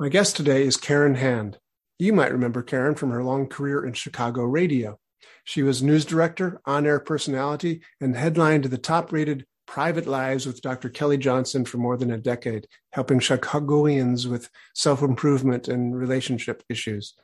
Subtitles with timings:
[0.00, 1.58] My guest today is Karen Hand.
[2.00, 4.98] You might remember Karen from her long career in Chicago radio.
[5.44, 10.60] She was news director, on air personality, and headlined the top rated Private Lives with
[10.60, 10.88] Dr.
[10.88, 17.14] Kelly Johnson for more than a decade, helping Chicagoans with self improvement and relationship issues.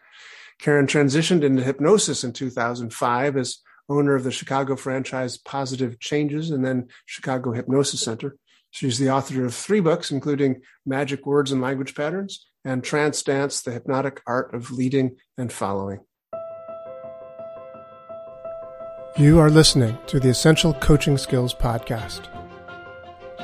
[0.61, 3.59] Karen transitioned into hypnosis in 2005 as
[3.89, 8.37] owner of the Chicago franchise Positive Changes and then Chicago Hypnosis Center.
[8.71, 13.63] She's the author of three books, including Magic Words and Language Patterns and Trance Dance,
[13.63, 16.01] The Hypnotic Art of Leading and Following.
[19.17, 22.29] You are listening to the Essential Coaching Skills Podcast,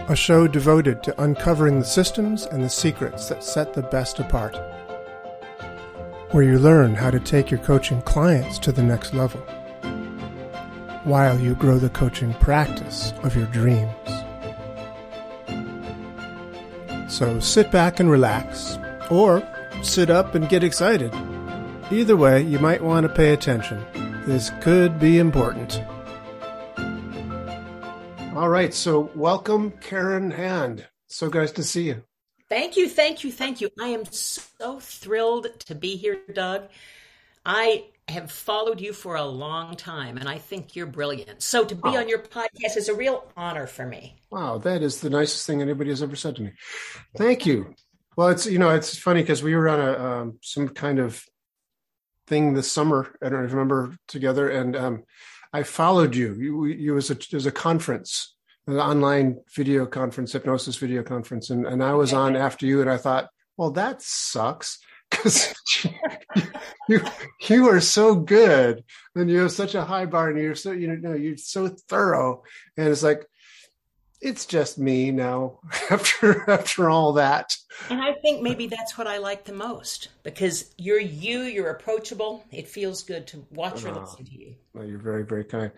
[0.08, 4.56] a show devoted to uncovering the systems and the secrets that set the best apart,
[6.30, 9.40] where you learn how to take your coaching clients to the next level
[11.02, 14.25] while you grow the coaching practice of your dreams.
[17.08, 18.78] So sit back and relax,
[19.10, 19.42] or
[19.82, 21.12] sit up and get excited.
[21.90, 23.84] Either way, you might want to pay attention.
[24.26, 25.80] This could be important.
[28.34, 30.86] All right, so welcome, Karen Hand.
[31.06, 32.02] So nice to see you.
[32.48, 33.70] Thank you, thank you, thank you.
[33.80, 36.68] I am so thrilled to be here, Doug.
[37.44, 41.42] I have followed you for a long time and I think you're brilliant.
[41.42, 41.98] So to be oh.
[41.98, 44.20] on your podcast is a real honor for me.
[44.30, 46.52] Wow, that is the nicest thing anybody has ever said to me.
[47.16, 47.74] Thank you.
[48.16, 51.22] Well, it's you know it's funny because we were on a um, some kind of
[52.26, 53.14] thing this summer.
[53.22, 55.04] I don't remember together, and um,
[55.52, 56.34] I followed you.
[56.34, 58.34] You, you was a was a conference,
[58.66, 62.90] an online video conference, hypnosis video conference, and and I was on after you, and
[62.90, 64.78] I thought, well, that sucks
[65.10, 65.54] because
[66.88, 67.00] you
[67.48, 68.84] you are so good.
[69.14, 72.42] And you have such a high bar and you're so you know you're so thorough.
[72.76, 73.26] And it's like
[74.20, 75.58] it's just me now
[75.90, 77.56] after after all that.
[77.90, 82.44] And i think maybe that's what i like the most because you're you you're approachable.
[82.50, 84.54] It feels good to watch or oh, listen to you.
[84.74, 85.72] Well, you're very very kind.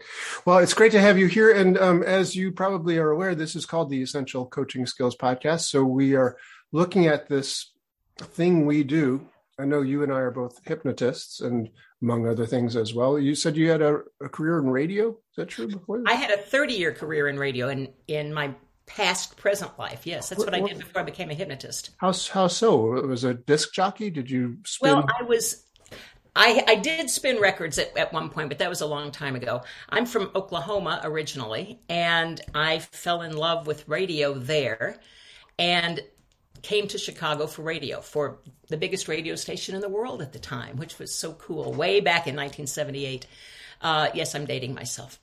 [0.45, 1.53] Well it's great to have you here.
[1.53, 5.63] And um, as you probably are aware this is called the essential coaching skills podcast.
[5.63, 6.37] So we are
[6.73, 7.73] looking at this
[8.19, 9.27] thing we do
[9.59, 11.69] I know you and I are both hypnotists and
[12.01, 13.19] among other things as well.
[13.19, 15.11] You said you had a, a career in radio.
[15.11, 16.05] Is that true before?
[16.07, 18.55] I had a 30 year career in radio in, in my
[18.87, 20.07] past present life.
[20.07, 21.91] Yes, that's what, what I did before I became a hypnotist.
[21.99, 22.97] How, how so?
[22.97, 24.11] It was a disc jockey?
[24.11, 24.95] Did you spin?
[24.95, 25.65] Well, I was
[26.37, 29.35] I, I, did spin records at, at, one point, but that was a long time
[29.35, 29.63] ago.
[29.89, 35.01] I'm from Oklahoma originally, and I fell in love with radio there.
[35.59, 36.01] And
[36.63, 38.39] came to Chicago for radio for
[38.69, 41.73] the biggest radio station in the world at the time, which was so cool.
[41.73, 43.27] Way back in 1978.
[43.81, 45.21] Uh, yes, I'm dating myself,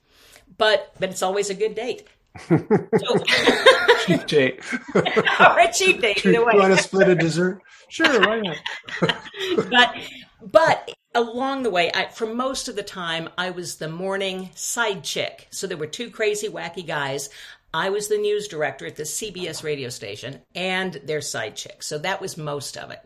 [0.58, 2.08] but but it's always a good date.
[2.48, 2.58] so,
[4.06, 4.60] cheap date.
[4.96, 6.26] or a cheap date.
[6.26, 6.54] Either way.
[6.54, 7.62] You want to split a dessert?
[7.90, 8.58] Sure, why not?
[9.70, 9.96] but
[10.42, 15.04] but along the way, I, for most of the time, I was the morning side
[15.04, 15.48] chick.
[15.50, 17.30] So there were two crazy, wacky guys.
[17.76, 21.84] I was the news director at the CBS radio station and their side chick.
[21.84, 23.02] So that was most of it.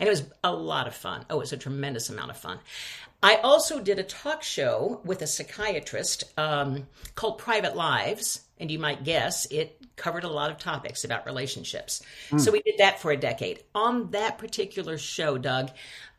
[0.00, 1.26] And it was a lot of fun.
[1.28, 2.58] Oh, it was a tremendous amount of fun.
[3.22, 8.40] I also did a talk show with a psychiatrist um, called Private Lives.
[8.58, 12.02] And you might guess it covered a lot of topics about relationships.
[12.30, 12.40] Mm.
[12.40, 13.62] So we did that for a decade.
[13.74, 15.70] On that particular show, Doug,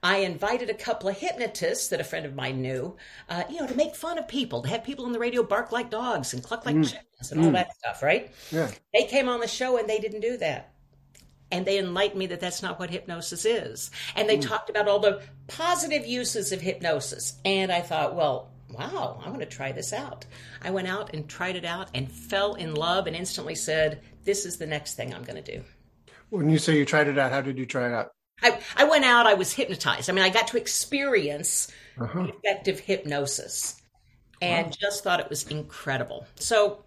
[0.03, 2.95] I invited a couple of hypnotists that a friend of mine knew,
[3.27, 5.71] uh, you know, to make fun of people, to have people on the radio bark
[5.71, 6.83] like dogs and cluck like mm.
[6.83, 7.45] chickens and mm.
[7.45, 8.31] all that stuff, right?
[8.51, 8.69] Yeah.
[8.93, 10.73] They came on the show and they didn't do that.
[11.51, 13.91] And they enlightened me that that's not what hypnosis is.
[14.15, 14.47] And they mm.
[14.47, 17.39] talked about all the positive uses of hypnosis.
[17.45, 20.25] And I thought, well, wow, I'm going to try this out.
[20.61, 24.45] I went out and tried it out and fell in love and instantly said, this
[24.45, 25.63] is the next thing I'm going to do.
[26.29, 28.11] When you say you tried it out, how did you try it out?
[28.41, 30.09] I, I went out, I was hypnotized.
[30.09, 32.27] I mean, I got to experience uh-huh.
[32.27, 33.81] effective hypnosis
[34.41, 34.73] and wow.
[34.79, 36.27] just thought it was incredible.
[36.35, 36.83] So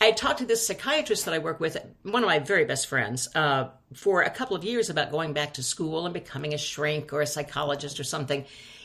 [0.00, 3.28] I talked to this psychiatrist that I work with, one of my very best friends,
[3.34, 7.12] uh, for a couple of years about going back to school and becoming a shrink
[7.12, 8.44] or a psychologist or something.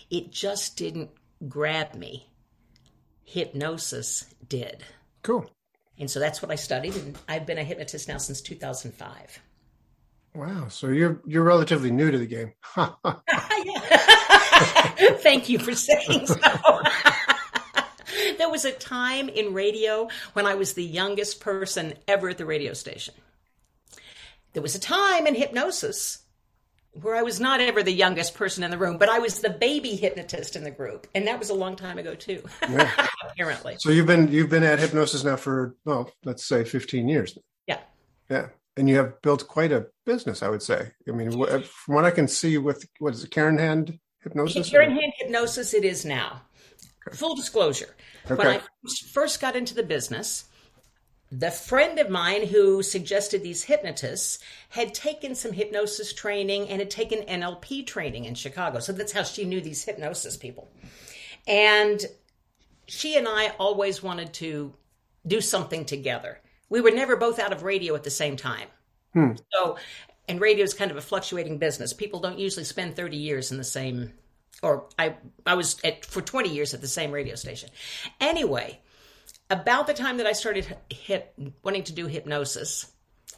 [0.09, 1.09] It just didn't
[1.47, 2.30] grab me.
[3.23, 4.83] Hypnosis did.
[5.23, 5.49] Cool.
[5.97, 9.39] And so that's what I studied, and I've been a hypnotist now since 2005.
[10.33, 12.53] Wow, so you're you're relatively new to the game.
[15.21, 16.35] Thank you for saying so.
[18.37, 22.45] there was a time in radio when I was the youngest person ever at the
[22.45, 23.13] radio station.
[24.53, 26.19] There was a time in hypnosis
[26.93, 29.49] where I was not ever the youngest person in the room, but I was the
[29.49, 32.43] baby hypnotist in the group, and that was a long time ago too.
[32.61, 33.07] Yeah.
[33.31, 33.77] apparently.
[33.79, 37.37] So you've been you've been at hypnosis now for well, let's say fifteen years.
[37.67, 37.79] Yeah.
[38.29, 38.47] Yeah.
[38.77, 40.91] and you have built quite a business, I would say.
[41.07, 44.69] I mean, from what I can see with what is it, Karen Hand hypnosis?
[44.69, 46.41] Karen Hand hypnosis, it is now.
[47.07, 47.17] Okay.
[47.17, 47.95] Full disclosure.
[48.29, 48.35] Okay.
[48.35, 48.61] When I
[49.11, 50.45] first got into the business,
[51.31, 54.39] the friend of mine who suggested these hypnotists
[54.69, 58.79] had taken some hypnosis training and had taken NLP training in Chicago.
[58.79, 60.69] So that's how she knew these hypnosis people.
[61.47, 62.05] And
[62.85, 64.73] she and I always wanted to
[65.25, 66.41] do something together.
[66.67, 68.67] We were never both out of radio at the same time.
[69.13, 69.31] Hmm.
[69.53, 69.77] So,
[70.27, 71.93] and radio is kind of a fluctuating business.
[71.93, 74.11] People don't usually spend 30 years in the same,
[74.61, 77.69] or I, I was at, for 20 years at the same radio station.
[78.19, 78.79] Anyway,
[79.51, 82.91] about the time that I started hip, wanting to do hypnosis,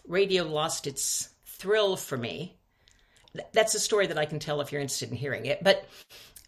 [0.07, 2.55] radio lost its thrill for me.
[3.51, 5.63] That's a story that I can tell if you're interested in hearing it.
[5.63, 5.89] But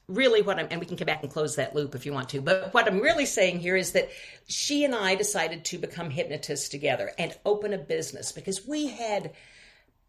[0.08, 2.30] really, what I'm, and we can come back and close that loop if you want
[2.30, 2.42] to.
[2.42, 4.10] But what I'm really saying here is that
[4.48, 9.34] she and I decided to become hypnotists together and open a business because we had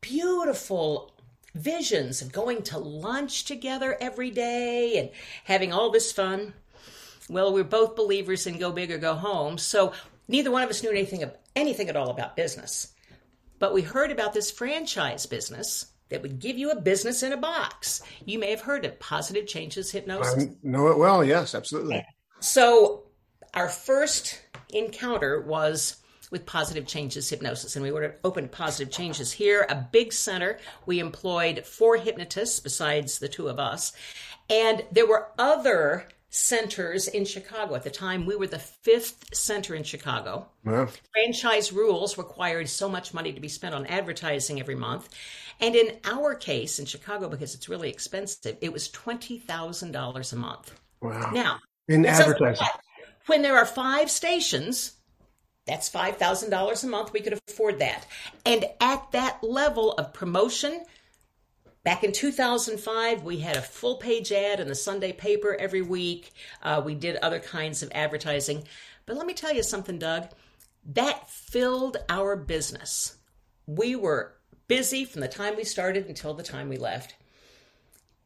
[0.03, 1.15] beautiful
[1.55, 5.11] visions of going to lunch together every day and
[5.45, 6.53] having all this fun.
[7.29, 9.93] Well, we're both believers in go big or go home, so
[10.29, 12.93] neither one of us knew anything anything at all about business.
[13.59, 17.37] But we heard about this franchise business that would give you a business in a
[17.37, 18.03] box.
[18.25, 20.45] You may have heard of Positive Changes Hypnosis.
[20.45, 21.25] I know it well.
[21.25, 22.05] Yes, absolutely.
[22.41, 23.05] So,
[23.55, 24.41] our first
[24.73, 25.97] encounter was
[26.31, 30.59] with Positive Changes Hypnosis, and we were opened Positive Changes here, a big center.
[30.85, 33.93] We employed four hypnotists besides the two of us,
[34.51, 37.75] and there were other centers in Chicago.
[37.75, 40.49] At the time, we were the fifth center in Chicago.
[40.65, 40.89] Wow.
[41.13, 45.09] Franchise rules required so much money to be spent on advertising every month.
[45.61, 50.81] And in our case in Chicago, because it's really expensive, it was $20,000 a month.
[51.01, 51.31] Wow.
[51.33, 51.59] Now,
[51.89, 52.67] in advertising.
[53.27, 54.93] When there are five stations,
[55.67, 57.13] that's $5,000 a month.
[57.13, 58.07] We could afford that.
[58.45, 60.85] And at that level of promotion,
[61.87, 66.33] Back in 2005, we had a full page ad in the Sunday paper every week.
[66.61, 68.65] Uh, we did other kinds of advertising.
[69.07, 70.27] But let me tell you something, Doug.
[70.85, 73.19] That filled our business.
[73.69, 74.35] We were
[74.67, 77.15] busy from the time we started until the time we left.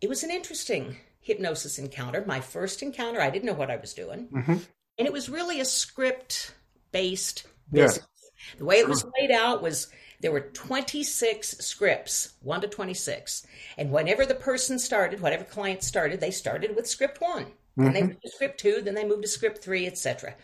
[0.01, 2.25] It was an interesting hypnosis encounter.
[2.27, 4.29] My first encounter, I didn't know what I was doing.
[4.33, 4.57] Mm-hmm.
[4.97, 6.55] And it was really a script
[6.93, 7.99] based business.
[7.99, 8.59] Yeah.
[8.59, 9.89] The way it was laid out was
[10.21, 13.47] there were 26 scripts, 1 to 26.
[13.79, 17.45] And whenever the person started, whatever client started, they started with script 1.
[17.45, 17.85] Mm-hmm.
[17.85, 20.35] Then they moved to script 2, then they moved to script 3, etc.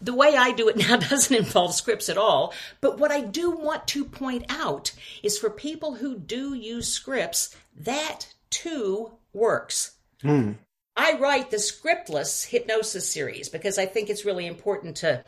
[0.00, 3.50] The way I do it now doesn't involve scripts at all, but what I do
[3.50, 4.92] want to point out
[5.22, 9.96] is for people who do use scripts, that too works.
[10.22, 10.56] Mm.
[10.96, 15.24] I write the scriptless hypnosis series because I think it's really important to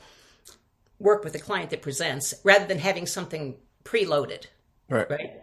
[0.99, 4.47] work with a client that presents rather than having something preloaded.
[4.89, 5.11] Right.
[5.11, 5.43] Right.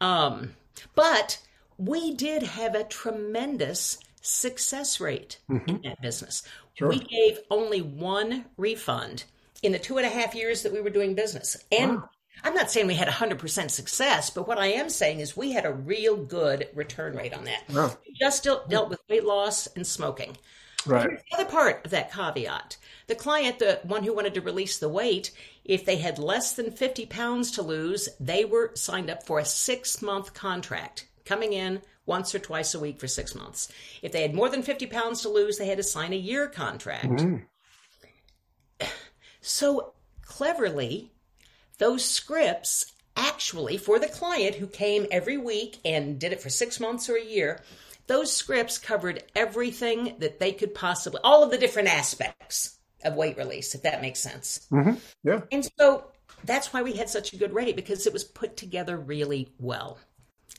[0.00, 0.52] Um,
[0.94, 1.38] but
[1.78, 5.68] we did have a tremendous success rate mm-hmm.
[5.68, 6.42] in that business.
[6.74, 6.88] Sure.
[6.88, 9.24] We gave only one refund
[9.62, 11.56] in the two and a half years that we were doing business.
[11.70, 12.10] And wow.
[12.42, 15.64] I'm not saying we had 100% success, but what I am saying is we had
[15.64, 17.62] a real good return rate on that.
[17.72, 17.96] Wow.
[18.06, 20.36] We just dealt, dealt with weight loss and smoking.
[20.86, 21.20] Right.
[21.30, 22.76] The other part of that caveat
[23.06, 25.30] the client, the one who wanted to release the weight,
[25.64, 29.44] if they had less than 50 pounds to lose, they were signed up for a
[29.44, 33.70] six month contract, coming in once or twice a week for six months.
[34.02, 36.48] If they had more than 50 pounds to lose, they had to sign a year
[36.48, 37.06] contract.
[37.06, 37.36] Mm-hmm.
[39.46, 41.12] So cleverly,
[41.76, 46.80] those scripts actually, for the client who came every week and did it for six
[46.80, 47.60] months or a year,
[48.06, 53.36] those scripts covered everything that they could possibly, all of the different aspects of weight
[53.36, 54.66] release, if that makes sense.
[54.70, 54.94] Mm-hmm.
[55.22, 55.40] Yeah.
[55.52, 56.06] And so
[56.44, 59.98] that's why we had such a good rate because it was put together really well.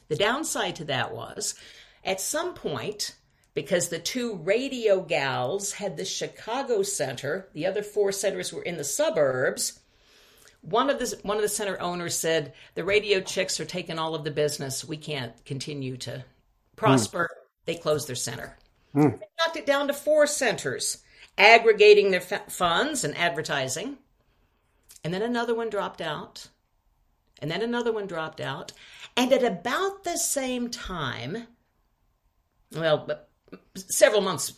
[0.07, 1.55] The downside to that was
[2.03, 3.15] at some point,
[3.53, 8.77] because the two radio gals had the Chicago center, the other four centers were in
[8.77, 9.79] the suburbs.
[10.61, 14.15] One of the one of the center owners said, "The radio chicks are taking all
[14.15, 14.83] of the business.
[14.83, 16.25] We can't continue to
[16.75, 17.41] prosper." Mm.
[17.65, 18.57] They closed their center.
[18.93, 19.19] Mm.
[19.19, 21.03] They knocked it down to four centers
[21.37, 23.97] aggregating their funds and advertising.
[25.03, 26.47] And then another one dropped out.
[27.41, 28.71] And then another one dropped out.
[29.17, 31.47] And at about the same time,
[32.73, 33.09] well,
[33.75, 34.57] several months,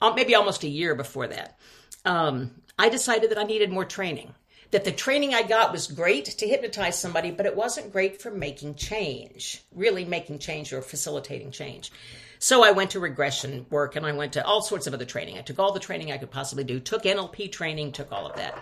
[0.00, 1.58] uh, maybe almost a year before that,
[2.04, 4.34] um, I decided that I needed more training.
[4.70, 8.30] That the training I got was great to hypnotize somebody, but it wasn't great for
[8.30, 11.90] making change, really making change or facilitating change.
[12.38, 15.38] So I went to regression work and I went to all sorts of other training.
[15.38, 18.36] I took all the training I could possibly do, took NLP training, took all of
[18.36, 18.56] that.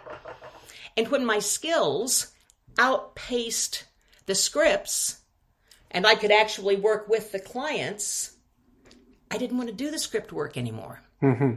[0.97, 2.33] And when my skills
[2.79, 3.85] outpaced
[4.27, 5.21] the scripts
[5.91, 8.33] and I could actually work with the clients,
[9.31, 11.01] I didn't want to do the script work anymore.
[11.23, 11.55] Mm-hmm.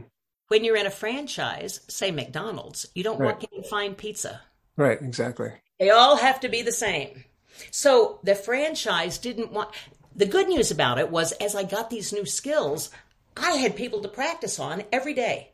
[0.52, 3.28] When you're in a franchise, say McDonald's, you don't right.
[3.28, 4.42] walk in and find pizza.
[4.76, 5.50] Right, exactly.
[5.80, 7.24] They all have to be the same.
[7.70, 9.70] So the franchise didn't want.
[10.14, 12.90] The good news about it was as I got these new skills,
[13.34, 15.52] I had people to practice on every day.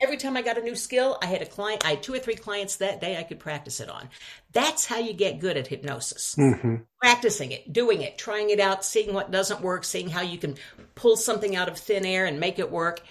[0.00, 2.18] Every time I got a new skill, I had a client, I had two or
[2.18, 4.08] three clients that day I could practice it on.
[4.50, 6.34] That's how you get good at hypnosis.
[6.36, 6.78] Mm-hmm.
[7.00, 10.56] Practicing it, doing it, trying it out, seeing what doesn't work, seeing how you can
[10.96, 13.02] pull something out of thin air and make it work.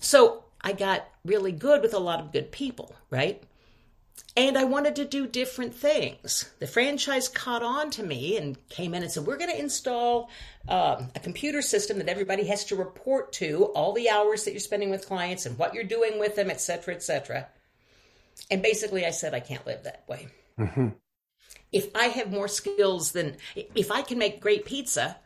[0.00, 3.40] So I got really good with a lot of good people, right?
[4.36, 6.50] And I wanted to do different things.
[6.58, 10.28] The franchise caught on to me and came in and said, We're going to install
[10.68, 14.60] um, a computer system that everybody has to report to all the hours that you're
[14.60, 17.46] spending with clients and what you're doing with them, et cetera, et cetera.
[18.50, 20.26] And basically, I said, I can't live that way.
[20.58, 20.88] Mm-hmm.
[21.70, 25.16] If I have more skills than, if I can make great pizza,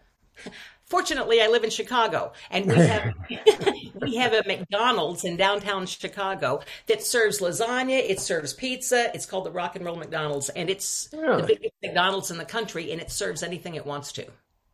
[0.91, 3.15] Fortunately, I live in Chicago, and we have
[4.01, 7.97] we have a McDonald's in downtown Chicago that serves lasagna.
[7.97, 9.09] It serves pizza.
[9.15, 11.43] It's called the Rock and Roll McDonald's, and it's really?
[11.43, 14.27] the biggest McDonald's in the country, and it serves anything it wants to.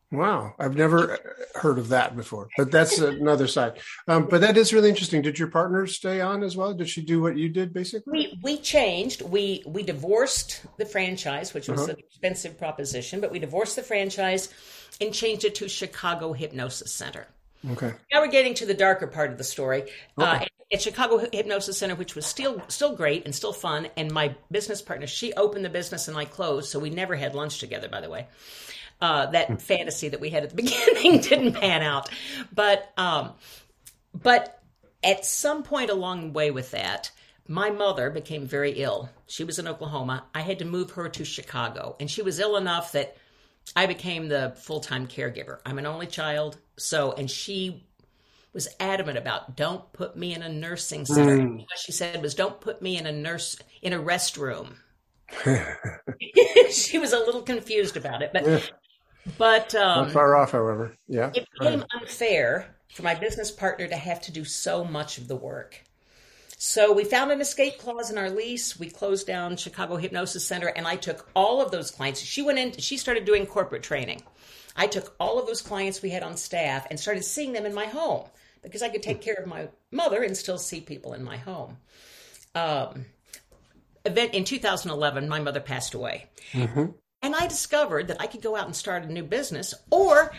[0.09, 1.19] Wow, I've never
[1.55, 3.79] heard of that before, but that's another side.
[4.07, 5.21] Um, but that is really interesting.
[5.21, 6.73] Did your partner stay on as well?
[6.73, 8.11] Did she do what you did, basically?
[8.11, 9.21] We we changed.
[9.21, 11.91] We we divorced the franchise, which was uh-huh.
[11.91, 14.53] an expensive proposition, but we divorced the franchise
[15.01, 17.27] and changed it to Chicago Hypnosis Center.
[17.71, 17.93] Okay.
[18.13, 19.83] Now we're getting to the darker part of the story.
[20.17, 20.45] Uh, okay.
[20.45, 24.35] Uh, at Chicago Hypnosis Center, which was still still great and still fun, and my
[24.51, 27.87] business partner, she opened the business and I closed, so we never had lunch together.
[27.87, 28.27] By the way,
[29.01, 29.55] uh, that hmm.
[29.55, 32.09] fantasy that we had at the beginning didn't pan out,
[32.53, 33.33] but um,
[34.13, 34.61] but
[35.03, 37.11] at some point along the way with that,
[37.47, 39.09] my mother became very ill.
[39.27, 40.25] She was in Oklahoma.
[40.33, 43.15] I had to move her to Chicago, and she was ill enough that
[43.75, 45.59] I became the full time caregiver.
[45.65, 46.57] I'm an only child.
[46.77, 47.83] So, and she
[48.53, 51.37] was adamant about don't put me in a nursing center.
[51.37, 51.57] Mm.
[51.59, 54.75] What she said was, don't put me in a nurse, in a restroom.
[56.71, 58.71] she was a little confused about it, but.
[59.37, 60.93] But, um, not far off, however.
[61.07, 61.31] Yeah.
[61.33, 65.35] It became unfair for my business partner to have to do so much of the
[65.35, 65.81] work.
[66.59, 68.79] So we found an escape clause in our lease.
[68.79, 72.19] We closed down Chicago Hypnosis Center, and I took all of those clients.
[72.19, 74.23] She went in, she started doing corporate training.
[74.75, 77.75] I took all of those clients we had on staff and started seeing them in
[77.75, 78.25] my home
[78.63, 81.77] because I could take care of my mother and still see people in my home.
[82.55, 83.05] Um,
[84.05, 86.27] event in 2011, my mother passed away.
[86.53, 86.85] Mm-hmm.
[87.21, 90.31] And I discovered that I could go out and start a new business, or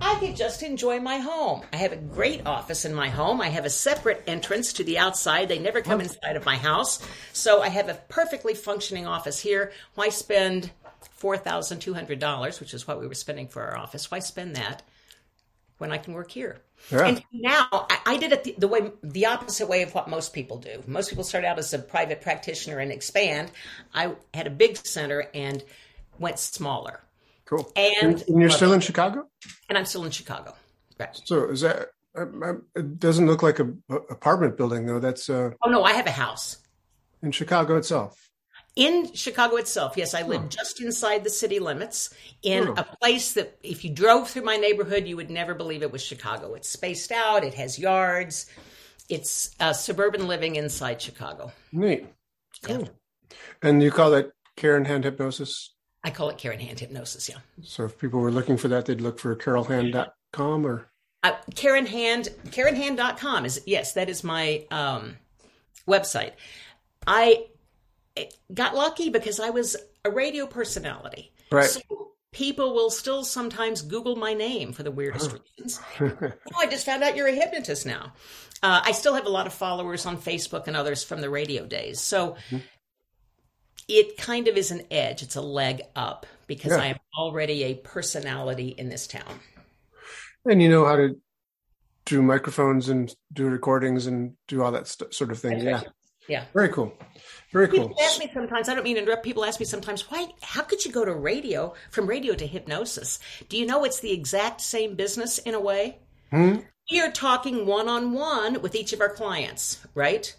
[0.00, 1.62] I could just enjoy my home.
[1.72, 3.40] I have a great office in my home.
[3.40, 5.48] I have a separate entrance to the outside.
[5.48, 6.04] They never come oh.
[6.04, 7.06] inside of my house.
[7.32, 9.72] So I have a perfectly functioning office here.
[9.94, 10.70] Why spend
[11.20, 14.10] $4,200, which is what we were spending for our office?
[14.10, 14.82] Why spend that
[15.78, 16.60] when I can work here?
[16.90, 17.06] Yeah.
[17.06, 20.32] And now I, I did it the, the, way, the opposite way of what most
[20.32, 20.82] people do.
[20.86, 23.50] Most people start out as a private practitioner and expand.
[23.92, 25.62] I had a big center and
[26.20, 27.00] went smaller.
[27.46, 27.72] Cool.
[27.74, 29.26] And, and you're still in Chicago?
[29.68, 30.54] And I'm still in Chicago.
[31.00, 31.20] Right.
[31.24, 35.00] So is that, it doesn't look like a, apartment building though.
[35.00, 36.58] That's, uh, oh no, I have a house.
[37.22, 38.30] In Chicago itself?
[38.76, 40.14] In Chicago itself, yes.
[40.14, 40.48] I live oh.
[40.48, 42.74] just inside the city limits in oh.
[42.76, 46.04] a place that if you drove through my neighborhood, you would never believe it was
[46.04, 46.54] Chicago.
[46.54, 48.46] It's spaced out, it has yards,
[49.08, 51.50] it's uh, suburban living inside Chicago.
[51.72, 52.06] Neat.
[52.62, 52.82] Cool.
[52.82, 53.36] Yeah.
[53.62, 55.74] And you call it Karen Hand Hypnosis?
[56.02, 57.36] I call it Karen Hand Hypnosis, yeah.
[57.62, 60.86] So if people were looking for that, they'd look for carolhand.com or?
[61.22, 65.16] Uh, Karen Hand, KarenHand.com is, yes, that is my um,
[65.86, 66.32] website.
[67.06, 67.46] I
[68.52, 71.32] got lucky because I was a radio personality.
[71.52, 71.68] Right.
[71.68, 71.80] So
[72.32, 75.80] people will still sometimes Google my name for the weirdest reasons.
[76.00, 78.14] oh, I just found out you're a hypnotist now.
[78.62, 81.66] Uh, I still have a lot of followers on Facebook and others from the radio
[81.66, 82.00] days.
[82.00, 82.58] So mm-hmm
[83.90, 85.22] it kind of is an edge.
[85.22, 86.78] It's a leg up because yeah.
[86.78, 89.40] I am already a personality in this town.
[90.44, 91.20] And you know how to
[92.06, 95.60] do microphones and do recordings and do all that st- sort of thing.
[95.60, 95.82] yeah.
[96.28, 96.44] Yeah.
[96.54, 96.94] Very cool.
[97.52, 97.96] Very people cool.
[97.96, 100.62] People ask me sometimes, I don't mean to interrupt, people ask me sometimes, why, how
[100.62, 103.18] could you go to radio, from radio to hypnosis?
[103.48, 105.98] Do you know it's the exact same business in a way?
[106.30, 106.58] Hmm?
[106.90, 110.34] We are talking one on one with each of our clients, right?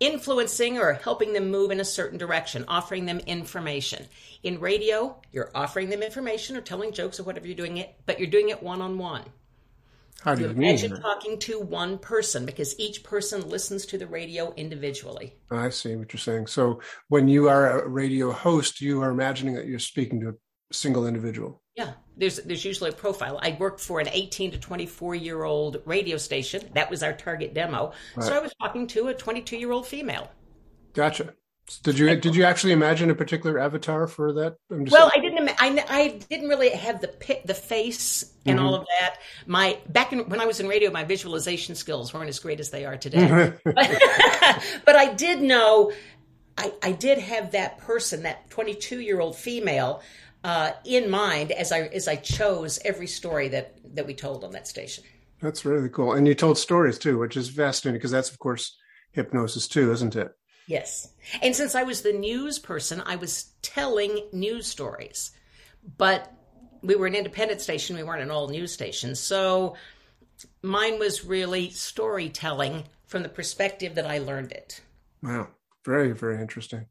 [0.00, 4.06] Influencing or helping them move in a certain direction, offering them information.
[4.42, 8.18] In radio, you're offering them information or telling jokes or whatever you're doing it, but
[8.18, 9.24] you're doing it one on one.
[10.22, 10.70] How do you, you mean?
[10.70, 15.34] Imagine talking to one person because each person listens to the radio individually.
[15.50, 16.48] I see what you're saying.
[16.48, 20.34] So when you are a radio host, you are imagining that you're speaking to a
[20.72, 21.62] single individual.
[21.76, 23.38] Yeah, there's there's usually a profile.
[23.42, 26.68] I worked for an 18 to 24 year old radio station.
[26.74, 27.92] That was our target demo.
[28.14, 28.26] Right.
[28.26, 30.30] So I was talking to a 22 year old female.
[30.94, 31.34] Gotcha.
[31.82, 34.56] Did you did you actually imagine a particular avatar for that?
[34.70, 35.50] well, I didn't.
[35.58, 38.66] I, I didn't really have the the face and mm-hmm.
[38.66, 39.16] all of that.
[39.46, 42.70] My back in, when I was in radio, my visualization skills weren't as great as
[42.70, 43.52] they are today.
[43.64, 43.74] but,
[44.84, 45.92] but I did know.
[46.58, 50.02] I, I did have that person, that 22 year old female,
[50.46, 54.52] uh, in mind as I as I chose every story that that we told on
[54.52, 55.02] that station.
[55.42, 58.76] That's really cool, and you told stories too, which is fascinating because that's of course
[59.10, 60.30] hypnosis too, isn't it?
[60.68, 61.12] Yes.
[61.42, 65.32] And since I was the news person, I was telling news stories.
[65.98, 66.32] But
[66.82, 69.16] we were an independent station, we weren't an all news station.
[69.16, 69.74] So
[70.62, 74.80] mine was really storytelling from the perspective that I learned it.
[75.22, 75.48] Wow.
[75.84, 76.86] Very, very interesting.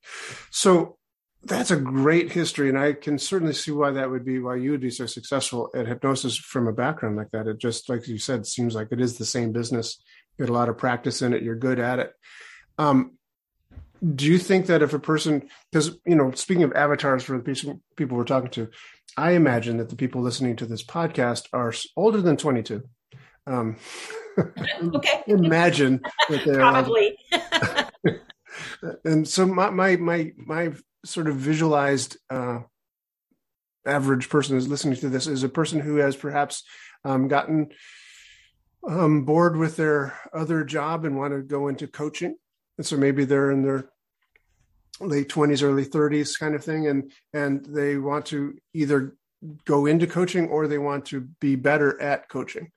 [0.51, 0.97] So
[1.45, 2.69] that's a great history.
[2.69, 5.69] And I can certainly see why that would be, why you would be so successful
[5.75, 7.47] at hypnosis from a background like that.
[7.47, 9.97] It just, like you said, seems like it is the same business.
[10.37, 11.43] You get a lot of practice in it.
[11.43, 12.13] You're good at it.
[12.77, 13.11] Um,
[14.13, 17.79] do you think that if a person because you know speaking of avatars for the
[17.95, 18.69] people we're talking to
[19.17, 22.83] i imagine that the people listening to this podcast are older than 22
[23.47, 23.77] um
[24.93, 27.17] okay imagine that they're probably
[29.05, 30.71] and so my my my my
[31.05, 32.59] sort of visualized uh
[33.85, 36.63] average person is listening to this is a person who has perhaps
[37.03, 37.69] um, gotten
[38.87, 42.35] um, bored with their other job and want to go into coaching.
[42.77, 43.89] And so maybe they're in their
[44.99, 49.17] late 20s early 30s kind of thing and and they want to either
[49.65, 52.71] go into coaching or they want to be better at coaching.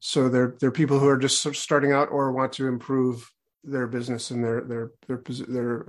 [0.00, 3.28] So they're they're people who are just starting out or want to improve
[3.64, 5.86] their business and their their their their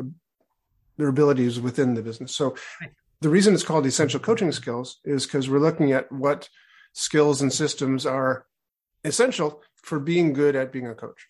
[1.00, 2.56] their abilities within the business so
[3.22, 6.50] the reason it's called essential coaching skills is because we're looking at what
[6.94, 8.46] skills and systems are
[9.03, 11.28] essential for being good at being a coach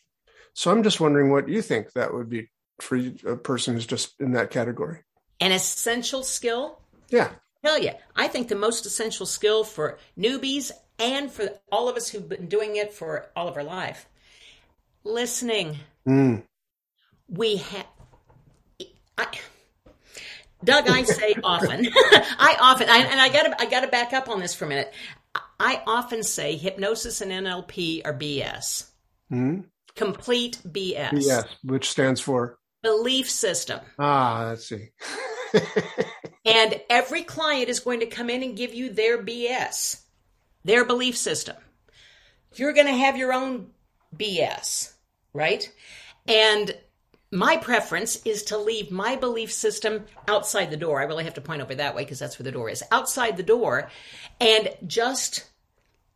[0.53, 2.49] so i'm just wondering what you think that would be
[2.81, 4.99] for a person who's just in that category.
[5.39, 6.79] An essential skill?
[7.09, 7.29] Yeah.
[7.63, 7.95] Hell yeah.
[8.15, 12.47] I think the most essential skill for newbies and for all of us who've been
[12.47, 14.07] doing it for all of our life
[15.03, 15.77] listening.
[16.07, 16.43] Mm.
[17.29, 17.85] We have.
[20.63, 24.39] Doug, I say often, I often, I, and I gotta, I gotta back up on
[24.39, 24.93] this for a minute.
[25.59, 28.89] I often say hypnosis and NLP are BS.
[29.31, 29.65] Mm.
[29.95, 31.11] Complete BS.
[31.11, 33.79] BS, which stands for belief system.
[33.97, 34.89] Ah, let's see.
[36.45, 40.01] and every client is going to come in and give you their BS,
[40.63, 41.55] their belief system.
[42.55, 43.71] You're going to have your own
[44.15, 44.93] BS,
[45.33, 45.71] right?
[46.27, 46.75] And
[47.31, 50.99] my preference is to leave my belief system outside the door.
[50.99, 52.83] I really have to point over that way because that's where the door is.
[52.91, 53.89] Outside the door
[54.41, 55.47] and just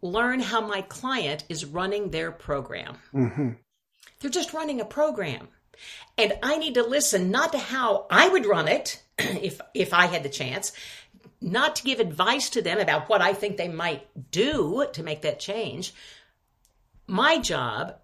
[0.02, 2.98] learn how my client is running their program.
[3.14, 3.50] Mm-hmm.
[4.20, 5.50] They're just running a program.
[6.18, 10.08] And I need to listen not to how I would run it if if I
[10.08, 10.72] had the chance,
[11.42, 15.22] not to give advice to them about what I think they might do to make
[15.24, 15.94] that change.
[17.06, 17.96] My job,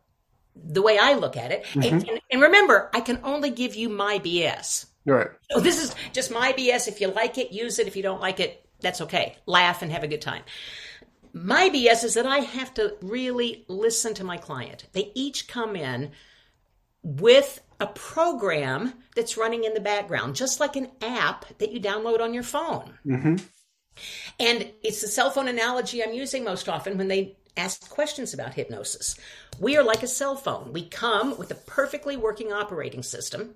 [0.64, 2.10] the way I look at it, mm-hmm.
[2.10, 4.86] and, and, remember, I can only give you my BS.
[5.06, 5.28] Right.
[5.52, 6.88] So this is just my BS.
[6.88, 7.88] If you like it, use it.
[7.88, 9.38] If you don't like it, that's okay.
[9.46, 10.44] Laugh and have a good time.
[11.34, 14.88] My BS is that I have to really listen to my client.
[14.94, 16.12] They each come in
[17.04, 22.20] with a program that's running in the background, just like an app that you download
[22.20, 22.94] on your phone.
[23.06, 23.36] Mm-hmm.
[24.40, 28.54] And it's the cell phone analogy I'm using most often when they ask questions about
[28.54, 29.18] hypnosis.
[29.60, 30.74] We are like a cell phone.
[30.74, 33.56] We come with a perfectly working operating system.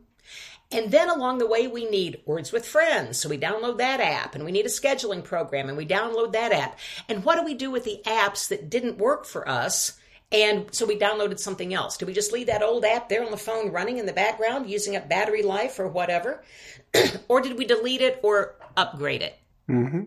[0.71, 3.19] And then along the way, we need Words with Friends.
[3.19, 6.51] So we download that app and we need a scheduling program and we download that
[6.51, 6.79] app.
[7.07, 9.99] And what do we do with the apps that didn't work for us?
[10.31, 11.95] And so we downloaded something else.
[11.95, 14.67] Do we just leave that old app there on the phone running in the background,
[14.67, 16.43] using up battery life or whatever?
[17.27, 19.37] or did we delete it or upgrade it?
[19.69, 20.03] Mm-hmm.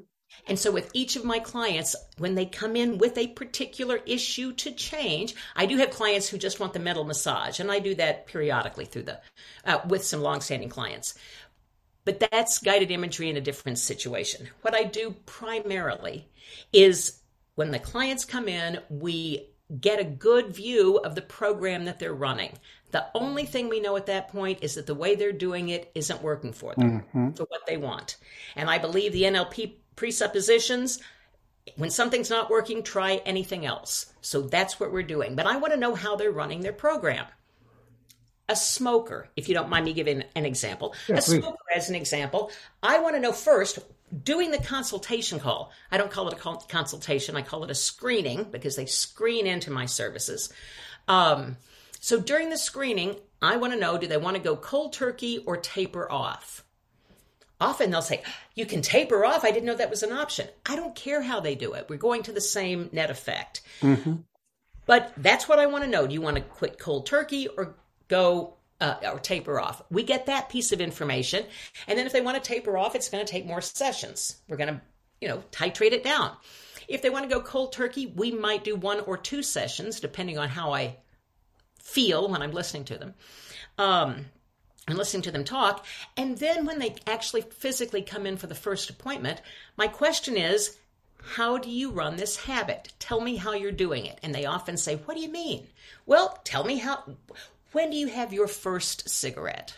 [0.47, 4.53] And so, with each of my clients, when they come in with a particular issue
[4.55, 7.95] to change, I do have clients who just want the mental massage, and I do
[7.97, 9.21] that periodically through the
[9.65, 11.15] uh, with some longstanding clients.
[12.05, 14.49] But that's guided imagery in a different situation.
[14.63, 16.29] What I do primarily
[16.73, 17.21] is
[17.57, 19.49] when the clients come in, we
[19.81, 22.53] get a good view of the program that they're running.
[22.93, 25.91] The only thing we know at that point is that the way they're doing it
[25.95, 27.31] isn't working for them mm-hmm.
[27.33, 28.17] for what they want.
[28.55, 31.01] And I believe the NLP presuppositions
[31.77, 34.07] When something's not working, try anything else.
[34.21, 35.35] So that's what we're doing.
[35.35, 37.27] But I want to know how they're running their program.
[38.49, 41.41] A smoker, if you don't mind me giving an example, yeah, a please.
[41.41, 43.81] smoker as an example, I want to know first
[44.23, 45.73] doing the consultation call.
[45.91, 49.73] I don't call it a consultation, I call it a screening because they screen into
[49.73, 50.53] my services.
[51.09, 51.57] Um,
[51.99, 55.43] so during the screening, I want to know do they want to go cold turkey
[55.45, 56.65] or taper off?
[57.61, 58.23] Often they'll say,
[58.55, 59.45] You can taper off.
[59.45, 60.49] I didn't know that was an option.
[60.67, 61.87] I don't care how they do it.
[61.89, 63.63] We're going to the same net effect.
[63.81, 64.17] Mm-hmm.
[64.87, 66.07] But that's what I want to know.
[66.07, 67.77] Do you want to quit cold turkey or
[68.09, 69.83] go uh, or taper off?
[69.91, 71.45] We get that piece of information.
[71.89, 74.37] And then if they want to taper off, it's going to take more sessions.
[74.49, 74.81] We're going to,
[75.21, 76.33] you know, titrate it down.
[76.89, 80.39] If they want to go cold turkey, we might do one or two sessions, depending
[80.39, 80.97] on how I
[81.81, 83.15] feel when I'm listening to them.
[83.79, 84.27] Um,
[84.87, 85.85] and listening to them talk.
[86.17, 89.41] And then when they actually physically come in for the first appointment,
[89.77, 90.79] my question is,
[91.35, 92.93] how do you run this habit?
[92.99, 94.19] Tell me how you're doing it.
[94.23, 95.67] And they often say, What do you mean?
[96.07, 97.03] Well, tell me how.
[97.73, 99.77] When do you have your first cigarette?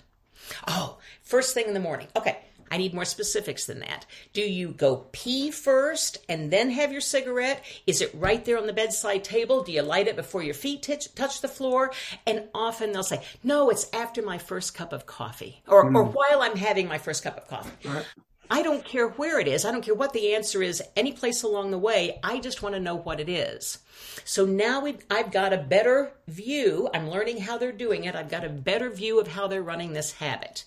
[0.67, 2.09] Oh, first thing in the morning.
[2.15, 2.39] Okay,
[2.71, 4.07] I need more specifics than that.
[4.33, 7.65] Do you go pee first and then have your cigarette?
[7.87, 9.63] Is it right there on the bedside table?
[9.63, 11.93] Do you light it before your feet touch, touch the floor?
[12.27, 15.95] And often they'll say, no, it's after my first cup of coffee or, mm.
[15.95, 17.89] or while I'm having my first cup of coffee.
[17.89, 18.07] Right.
[18.51, 19.67] I don't care where it is.
[19.67, 22.19] I don't care what the answer is, any place along the way.
[22.23, 23.79] I just want to know what it is.
[24.25, 26.89] So now I've got a better view.
[26.95, 28.17] I'm learning how they're doing it.
[28.17, 30.65] I've got a better view of how they're running this habit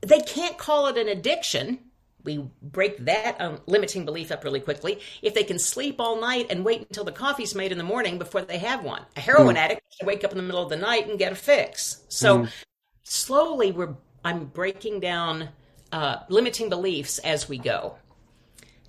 [0.00, 1.78] they can't call it an addiction.
[2.22, 5.00] We break that um, limiting belief up really quickly.
[5.22, 8.18] If they can sleep all night and wait until the coffee's made in the morning
[8.18, 9.58] before they have one, a heroin mm.
[9.58, 12.02] addict can wake up in the middle of the night and get a fix.
[12.08, 12.52] So mm.
[13.04, 15.48] slowly, we're I'm breaking down
[15.92, 17.96] uh, limiting beliefs as we go.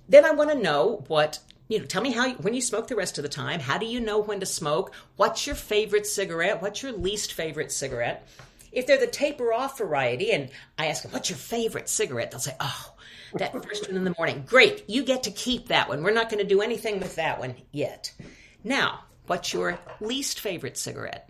[0.08, 1.86] Then I want to know what you know.
[1.86, 3.60] Tell me how when you smoke the rest of the time.
[3.60, 4.94] How do you know when to smoke?
[5.16, 6.60] What's your favorite cigarette?
[6.60, 8.28] What's your least favorite cigarette?
[8.72, 12.30] If they're the taper off variety, and I ask them, what's your favorite cigarette?
[12.30, 12.94] They'll say, oh,
[13.34, 14.44] that first one in the morning.
[14.46, 16.02] Great, you get to keep that one.
[16.02, 18.12] We're not going to do anything with that one yet.
[18.64, 21.28] Now, what's your least favorite cigarette?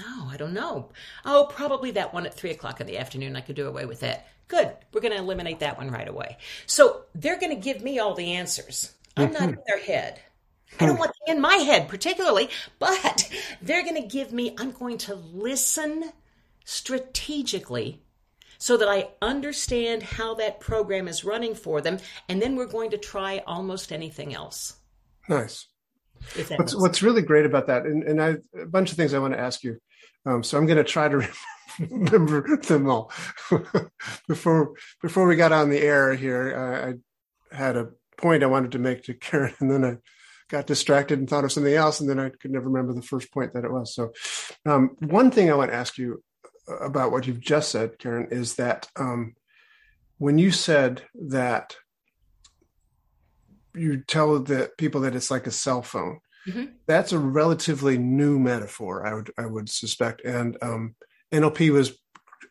[0.00, 0.90] Oh, I don't know.
[1.24, 3.36] Oh, probably that one at three o'clock in the afternoon.
[3.36, 4.28] I could do away with that.
[4.48, 4.70] Good.
[4.92, 6.36] We're going to eliminate that one right away.
[6.66, 8.92] So they're going to give me all the answers.
[9.16, 10.20] I'm not in their head.
[10.78, 14.98] I don't want in my head particularly, but they're going to give me, I'm going
[14.98, 16.12] to listen
[16.66, 18.02] strategically
[18.58, 21.98] so that I understand how that program is running for them.
[22.28, 24.76] And then we're going to try almost anything else.
[25.28, 25.68] Nice.
[26.56, 29.34] What's, what's really great about that, and, and I, a bunch of things I want
[29.34, 29.78] to ask you.
[30.24, 31.28] Um, so I'm going to try to
[31.78, 33.12] remember them all.
[34.28, 36.94] before before we got on the air here,
[37.52, 39.96] I, I had a point I wanted to make to Karen, and then I
[40.48, 43.30] got distracted and thought of something else, and then I could never remember the first
[43.30, 43.94] point that it was.
[43.94, 44.12] So,
[44.64, 46.22] um, one thing I want to ask you
[46.68, 49.34] about what you've just said, Karen, is that um,
[50.18, 51.76] when you said that
[53.74, 56.64] you tell the people that it's like a cell phone, mm-hmm.
[56.86, 59.06] that's a relatively new metaphor.
[59.06, 60.94] I would I would suspect, and um,
[61.32, 61.96] NLP was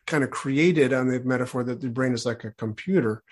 [0.06, 3.22] kind of created on the metaphor that the brain is like a computer.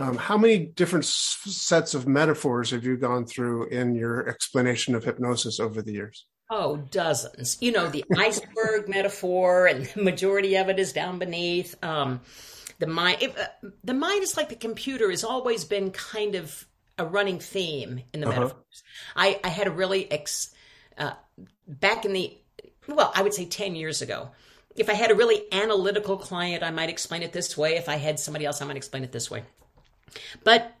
[0.00, 5.04] Um, how many different sets of metaphors have you gone through in your explanation of
[5.04, 6.26] hypnosis over the years?
[6.50, 7.56] Oh, dozens.
[7.60, 11.82] You know, the iceberg metaphor, and the majority of it is down beneath.
[11.82, 12.20] Um,
[12.78, 16.66] the mind, uh, the mind is like the computer has always been kind of
[16.98, 18.40] a running theme in the uh-huh.
[18.40, 18.82] metaphors.
[19.16, 20.52] I, I had a really ex,
[20.98, 21.12] uh,
[21.66, 22.36] back in the
[22.88, 24.30] well, I would say ten years ago.
[24.74, 27.76] If I had a really analytical client, I might explain it this way.
[27.76, 29.44] If I had somebody else, I might explain it this way.
[30.44, 30.74] But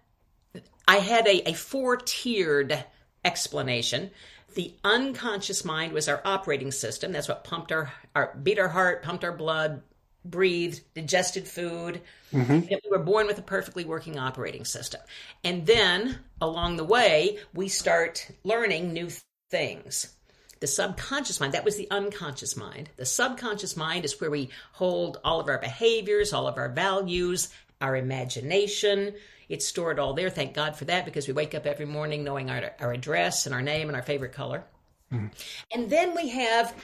[0.88, 2.84] I had a, a four tiered
[3.24, 4.10] explanation
[4.54, 7.12] the unconscious mind was our operating system.
[7.12, 9.82] That's what pumped our, our beat our heart, pumped our blood,
[10.24, 12.00] breathed, digested food.
[12.32, 12.60] Mm-hmm.
[12.70, 15.00] we were born with a perfectly working operating system.
[15.44, 19.10] And then along the way, we start learning new
[19.50, 20.14] things.
[20.60, 22.88] The subconscious mind, that was the unconscious mind.
[22.96, 27.48] The subconscious mind is where we hold all of our behaviors, all of our values,
[27.82, 29.14] our imagination,
[29.48, 30.30] it's stored all there.
[30.30, 33.54] Thank God for that because we wake up every morning knowing our, our address and
[33.54, 34.64] our name and our favorite color.
[35.12, 35.26] Mm-hmm.
[35.74, 36.74] And then we have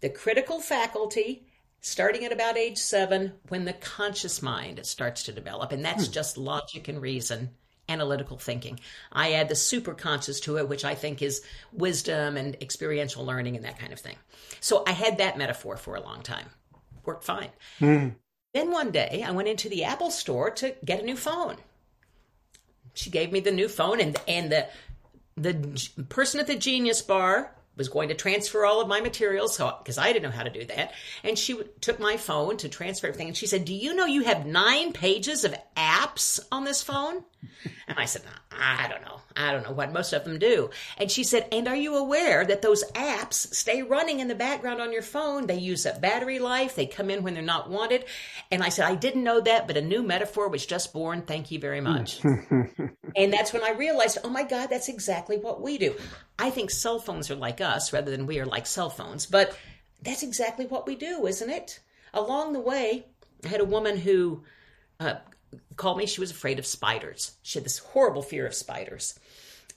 [0.00, 1.46] the critical faculty
[1.80, 5.72] starting at about age seven when the conscious mind starts to develop.
[5.72, 6.12] And that's mm.
[6.12, 7.50] just logic and reason,
[7.88, 8.78] analytical thinking.
[9.10, 13.64] I add the superconscious to it, which I think is wisdom and experiential learning and
[13.64, 14.16] that kind of thing.
[14.60, 16.46] So I had that metaphor for a long time.
[17.04, 17.50] Worked fine.
[17.80, 18.14] Mm.
[18.54, 21.56] Then one day I went into the Apple store to get a new phone.
[22.94, 24.68] She gave me the new phone, and and the
[25.36, 29.74] the person at the Genius Bar was going to transfer all of my materials so
[29.78, 30.92] because i didn't know how to do that.
[31.24, 34.22] And she took my phone to transfer everything and she said do you know you
[34.24, 37.24] have nine pages of apps on this phone?
[37.88, 39.20] And i said i don't know.
[39.34, 40.70] I don't know what most of them do.
[40.98, 44.80] And she said and are you aware that those apps stay running in the background
[44.80, 45.46] on your phone?
[45.46, 46.74] They use up battery life.
[46.74, 48.04] They come in when they're not wanted.
[48.50, 51.22] And i said i didn't know that but a new metaphor was just born.
[51.22, 52.20] Thank you very much.
[53.14, 55.94] And that's when i realized oh my god that's exactly what we do
[56.42, 59.26] I think cell phones are like us rather than we are like cell phones.
[59.26, 59.56] But
[60.02, 61.78] that's exactly what we do, isn't it?
[62.12, 63.06] Along the way,
[63.44, 64.42] I had a woman who
[64.98, 65.14] uh,
[65.76, 66.06] called me.
[66.06, 67.36] She was afraid of spiders.
[67.42, 69.16] She had this horrible fear of spiders.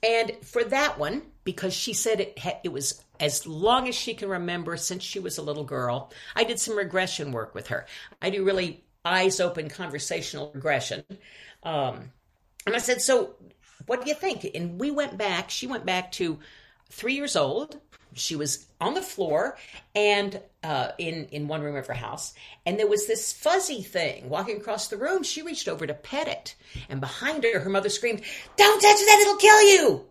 [0.01, 4.29] And for that one, because she said it, it was as long as she can
[4.29, 7.85] remember since she was a little girl, I did some regression work with her.
[8.23, 11.03] I do really eyes open conversational regression.
[11.61, 12.11] Um,
[12.65, 13.35] and I said, So
[13.85, 14.49] what do you think?
[14.55, 16.39] And we went back, she went back to
[16.89, 17.79] three years old.
[18.13, 19.57] She was on the floor
[19.93, 22.33] and uh, in in one room of her house,
[22.65, 25.21] and there was this fuzzy thing walking across the room.
[25.21, 26.55] She reached over to pet it,
[26.87, 28.21] and behind her, her mother screamed,
[28.55, 29.19] "Don't touch that!
[29.21, 30.05] It'll kill you!"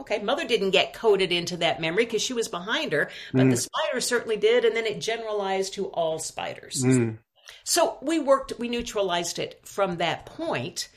[0.00, 3.50] Okay, mother didn't get coded into that memory because she was behind her, but mm.
[3.50, 6.82] the spider certainly did, and then it generalized to all spiders.
[6.84, 7.16] Mm.
[7.64, 10.88] So we worked, we neutralized it from that point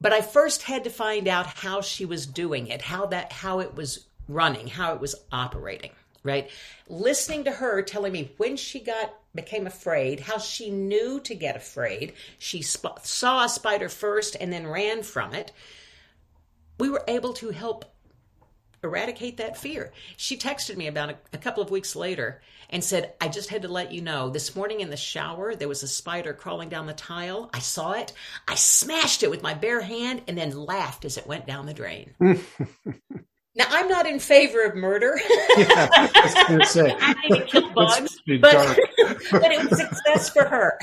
[0.00, 3.60] but I first had to find out how she was doing it, how that how
[3.60, 5.90] it was running, how it was operating,
[6.22, 6.50] right?
[6.88, 11.56] Listening to her telling me when she got became afraid, how she knew to get
[11.56, 12.12] afraid.
[12.38, 15.52] She sp- saw a spider first and then ran from it.
[16.78, 17.84] We were able to help
[18.82, 19.92] eradicate that fear.
[20.16, 23.62] She texted me about a, a, couple of weeks later and said, I just had
[23.62, 26.86] to let you know this morning in the shower, there was a spider crawling down
[26.86, 27.50] the tile.
[27.52, 28.12] I saw it.
[28.46, 31.74] I smashed it with my bare hand and then laughed as it went down the
[31.74, 32.14] drain.
[32.20, 35.18] now, I'm not in favor of murder.
[35.56, 36.96] yeah, I was going to say.
[37.00, 38.78] I need to kill bugs, but,
[39.32, 40.78] but it was success for her.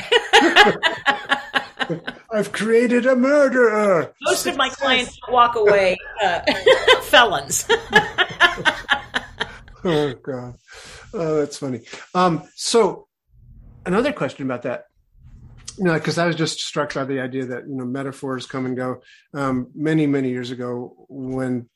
[2.36, 4.13] I've created a murderer.
[4.24, 6.41] Most of my clients walk away uh,
[7.04, 7.65] felons.
[9.86, 10.56] oh God,
[11.13, 11.82] oh that's funny.
[12.13, 13.08] Um, so
[13.86, 14.88] another question about that.
[15.78, 18.65] You know, because I was just struck by the idea that you know metaphors come
[18.65, 19.02] and go.
[19.34, 21.69] Um, many many years ago, when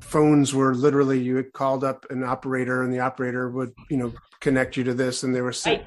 [0.00, 4.12] phones were literally you had called up an operator and the operator would you know
[4.40, 5.86] connect you to this and they were right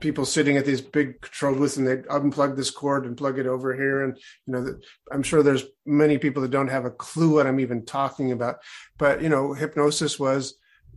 [0.00, 3.46] people sitting at these big control booths and they unplug this cord and plug it
[3.46, 4.04] over here.
[4.04, 4.78] And you know
[5.10, 8.56] i'm sure there's many people that don't have a clue what i'm even talking about.
[8.98, 10.54] But you know hypnosis was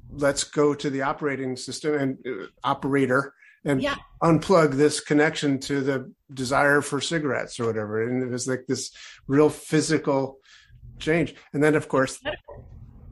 [0.10, 3.34] let's go to the operating system and uh, operator
[3.66, 3.96] and yeah.
[4.24, 8.08] unplug this connection to the desire for cigarettes or whatever.
[8.08, 8.92] And it was like this
[9.28, 10.40] real physical
[11.00, 11.36] change.
[11.54, 12.20] And then of course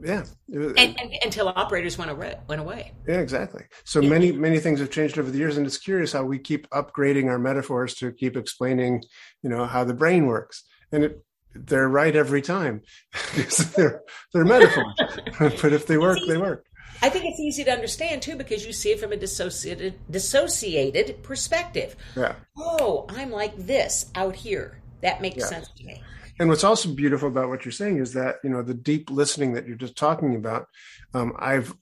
[0.05, 4.09] yeah and, and, until operators went away went away yeah exactly so yeah.
[4.09, 7.27] many many things have changed over the years and it's curious how we keep upgrading
[7.27, 9.03] our metaphors to keep explaining
[9.41, 12.81] you know how the brain works and it they're right every time
[13.75, 14.01] they're
[14.33, 14.93] they're metaphors
[15.39, 16.65] but if they work they work
[17.01, 21.23] I think it's easy to understand too because you see it from a dissociated dissociated
[21.23, 21.95] perspective.
[22.15, 22.35] Yeah.
[22.57, 24.79] Oh, I'm like this out here.
[25.01, 25.45] That makes yeah.
[25.45, 26.01] sense to me.
[26.39, 29.53] And what's also beautiful about what you're saying is that you know the deep listening
[29.53, 30.67] that you're just talking about.
[31.13, 31.73] Um, I've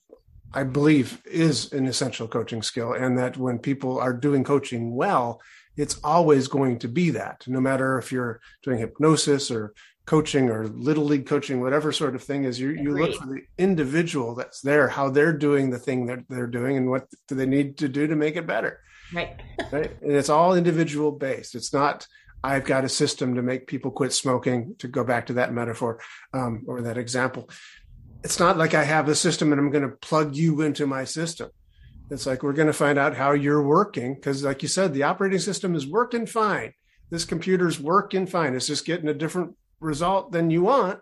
[0.52, 5.40] I believe is an essential coaching skill, and that when people are doing coaching well,
[5.76, 7.44] it's always going to be that.
[7.48, 9.74] No matter if you're doing hypnosis or
[10.06, 13.42] coaching or little league coaching, whatever sort of thing is, you you look for the
[13.58, 17.46] individual that's there, how they're doing the thing that they're doing, and what do they
[17.46, 18.80] need to do to make it better.
[19.12, 19.40] Right.
[19.70, 19.90] right.
[20.02, 21.54] And it's all individual based.
[21.54, 22.06] It's not
[22.44, 25.98] I've got a system to make people quit smoking, to go back to that metaphor
[26.34, 27.48] um, or that example.
[28.22, 31.04] It's not like I have a system and I'm going to plug you into my
[31.04, 31.50] system.
[32.10, 35.04] It's like we're going to find out how you're working because, like you said, the
[35.04, 36.74] operating system is working fine.
[37.08, 38.54] This computer's working fine.
[38.54, 41.00] It's just getting a different result than you want.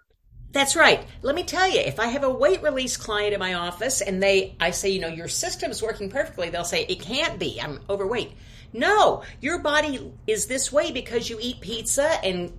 [0.52, 1.04] That's right.
[1.22, 4.22] Let me tell you, if I have a weight release client in my office and
[4.22, 7.60] they, I say, you know, your system's working perfectly, they'll say, it can't be.
[7.60, 8.32] I'm overweight.
[8.72, 12.52] No, your body is this way because you eat pizza and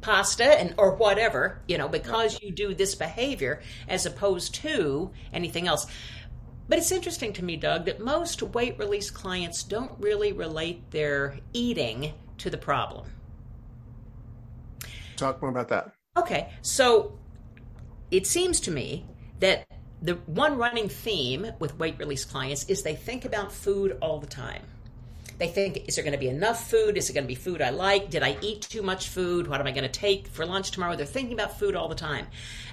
[0.00, 5.66] pasta and or whatever, you know, because you do this behavior as opposed to anything
[5.66, 5.86] else.
[6.68, 11.38] But it's interesting to me, Doug, that most weight release clients don't really relate their
[11.52, 13.06] eating to the problem.
[15.16, 15.92] Talk more about that.
[16.16, 16.50] Okay.
[16.62, 17.18] So
[18.10, 19.06] it seems to me
[19.40, 19.66] that
[20.02, 24.26] the one running theme with weight release clients is they think about food all the
[24.26, 24.62] time
[25.44, 26.96] They think, is there going to be enough food?
[26.96, 28.08] Is it going to be food I like?
[28.08, 29.46] Did I eat too much food?
[29.46, 30.96] What am I going to take for lunch tomorrow?
[30.96, 32.28] They're thinking about food all the time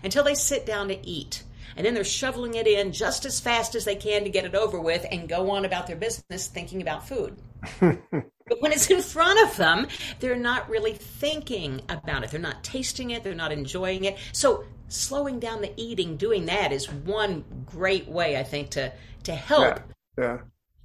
[0.06, 1.44] until they sit down to eat.
[1.76, 4.56] And then they're shoveling it in just as fast as they can to get it
[4.56, 7.42] over with and go on about their business thinking about food.
[7.82, 9.88] but when it's in front of them,
[10.22, 12.32] they're not really thinking about it.
[12.32, 13.22] They're not tasting it.
[13.22, 14.18] They're not enjoying it.
[14.32, 19.36] So slowing down the eating, doing that is one great way, I think, to, to
[19.36, 19.82] help.
[20.18, 20.24] Yeah.
[20.24, 20.38] yeah.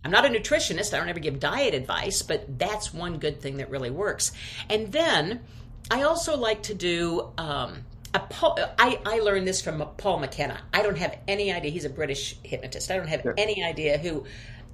[0.07, 0.95] I'm not a nutritionist.
[0.95, 4.31] I don't ever give diet advice, but that's one good thing that really works.
[4.71, 5.41] And then
[5.91, 7.33] I also like to do.
[7.37, 10.61] Um, I, I learned this from Paul McKenna.
[10.73, 11.73] I don't have any idea.
[11.73, 12.89] He's a British hypnotist.
[12.93, 13.33] I don't have yeah.
[13.37, 14.25] any idea who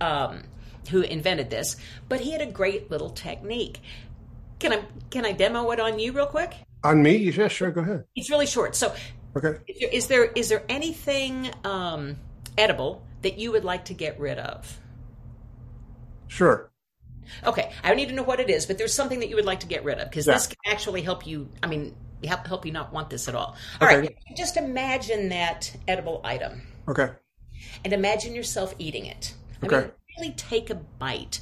[0.02, 0.42] um,
[0.90, 1.76] who invented this,
[2.10, 3.80] but he had a great little technique.
[4.58, 6.52] Can I can I demo it on you real quick?
[6.84, 7.16] On me?
[7.16, 7.70] Yeah, sure.
[7.70, 8.04] Go ahead.
[8.14, 8.76] It's really short.
[8.76, 8.94] So,
[9.34, 9.60] okay.
[9.66, 12.16] Is there is there anything um,
[12.58, 14.78] edible that you would like to get rid of?
[16.32, 16.70] Sure.
[17.44, 19.44] Okay, I don't need to know what it is, but there's something that you would
[19.44, 20.32] like to get rid of because yeah.
[20.32, 21.50] this can actually help you.
[21.62, 23.54] I mean, help help you not want this at all.
[23.82, 24.00] All okay.
[24.00, 26.62] right, just imagine that edible item.
[26.88, 27.10] Okay.
[27.84, 29.34] And imagine yourself eating it.
[29.62, 29.80] Okay.
[29.80, 31.40] Mean, really take a bite.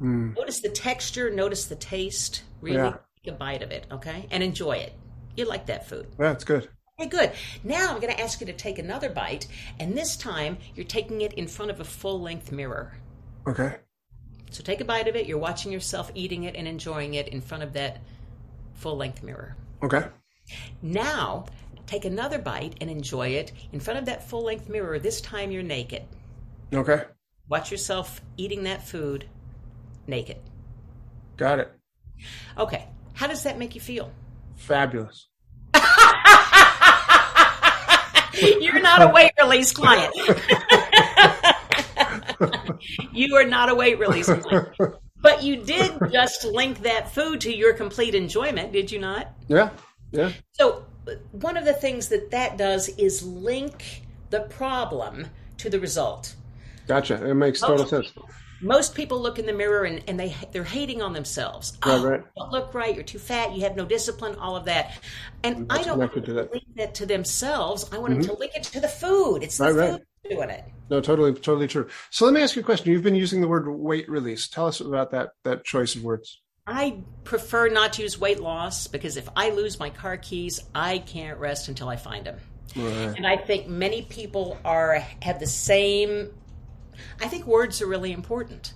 [0.00, 0.36] Mm.
[0.36, 1.30] Notice the texture.
[1.30, 2.42] Notice the taste.
[2.60, 2.96] Really yeah.
[3.24, 3.86] take a bite of it.
[3.92, 4.92] Okay, and enjoy it.
[5.36, 6.08] You like that food.
[6.18, 6.68] Yeah, it's good.
[6.98, 7.32] Okay, good.
[7.62, 9.46] Now I'm going to ask you to take another bite,
[9.78, 12.98] and this time you're taking it in front of a full length mirror.
[13.46, 13.76] Okay.
[14.52, 15.26] So take a bite of it.
[15.26, 18.02] You're watching yourself eating it and enjoying it in front of that
[18.74, 19.56] full length mirror.
[19.82, 20.04] Okay.
[20.82, 21.46] Now
[21.86, 24.98] take another bite and enjoy it in front of that full length mirror.
[24.98, 26.02] This time you're naked.
[26.72, 27.04] Okay.
[27.48, 29.24] Watch yourself eating that food
[30.06, 30.36] naked.
[31.38, 31.72] Got it.
[32.58, 32.86] Okay.
[33.14, 34.12] How does that make you feel?
[34.56, 35.28] Fabulous.
[38.60, 40.14] You're not a weight release client.
[43.12, 44.68] you are not a weight release client.
[45.22, 49.28] But you did just link that food to your complete enjoyment, did you not?
[49.46, 49.70] Yeah.
[50.10, 50.32] Yeah.
[50.52, 50.84] So
[51.30, 55.26] one of the things that that does is link the problem
[55.58, 56.34] to the result.
[56.88, 57.24] Gotcha.
[57.24, 58.12] It makes total sense.
[58.60, 61.76] Most people look in the mirror and, and they they're hating on themselves.
[61.84, 62.20] Right, oh, right.
[62.20, 62.94] You don't look right.
[62.94, 63.54] You're too fat.
[63.54, 64.36] You have no discipline.
[64.36, 64.92] All of that,
[65.42, 66.52] and That's I don't want to that.
[66.52, 67.90] link that to themselves.
[67.92, 68.22] I want mm-hmm.
[68.22, 69.42] them to link it to the food.
[69.42, 70.00] It's the right, food right.
[70.28, 70.64] Doing it.
[70.90, 71.88] No, totally, totally true.
[72.10, 72.92] So let me ask you a question.
[72.92, 74.48] You've been using the word weight release.
[74.48, 76.40] Tell us about that that choice of words.
[76.66, 80.98] I prefer not to use weight loss because if I lose my car keys, I
[80.98, 82.38] can't rest until I find them.
[82.76, 83.16] Right.
[83.16, 86.30] And I think many people are have the same
[87.20, 88.74] I think words are really important.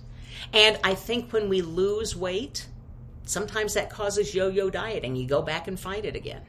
[0.53, 2.67] And I think when we lose weight,
[3.23, 5.15] sometimes that causes yo yo dieting.
[5.15, 6.41] You go back and find it again.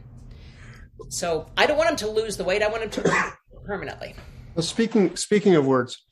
[1.09, 2.63] So I don't want them to lose the weight.
[2.63, 3.33] I want them to
[3.65, 4.15] permanently.
[4.59, 6.05] Well, speaking speaking of words,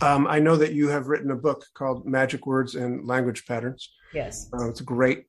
[0.00, 3.90] um, I know that you have written a book called Magic Words and Language Patterns.
[4.14, 5.24] Yes, uh, it's a great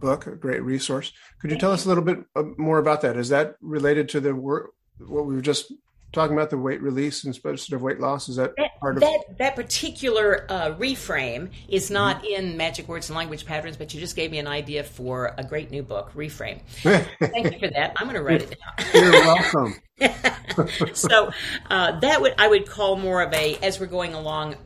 [0.00, 1.12] book, a great resource.
[1.40, 3.16] Could you tell us a little bit uh, more about that?
[3.16, 5.72] Is that related to the work what we were just
[6.12, 8.28] talking about the weight release instead of weight loss?
[8.28, 9.38] Is that, that part of that?
[9.38, 12.44] That particular uh, reframe is not mm-hmm.
[12.44, 15.44] in Magic Words and Language Patterns, but you just gave me an idea for a
[15.44, 16.60] great new book, Reframe.
[16.82, 17.94] Thank you for that.
[17.96, 19.02] I'm going to write it down.
[19.02, 19.74] You're welcome.
[20.94, 21.30] so
[21.68, 24.56] uh, that would I would call more of a as we're going along.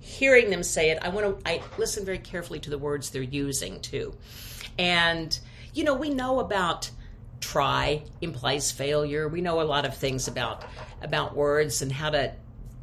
[0.00, 1.48] Hearing them say it, I want to.
[1.48, 4.14] I listen very carefully to the words they're using too,
[4.76, 5.38] and
[5.74, 6.90] you know we know about
[7.42, 9.28] try implies failure.
[9.28, 10.64] We know a lot of things about
[11.02, 12.32] about words and how to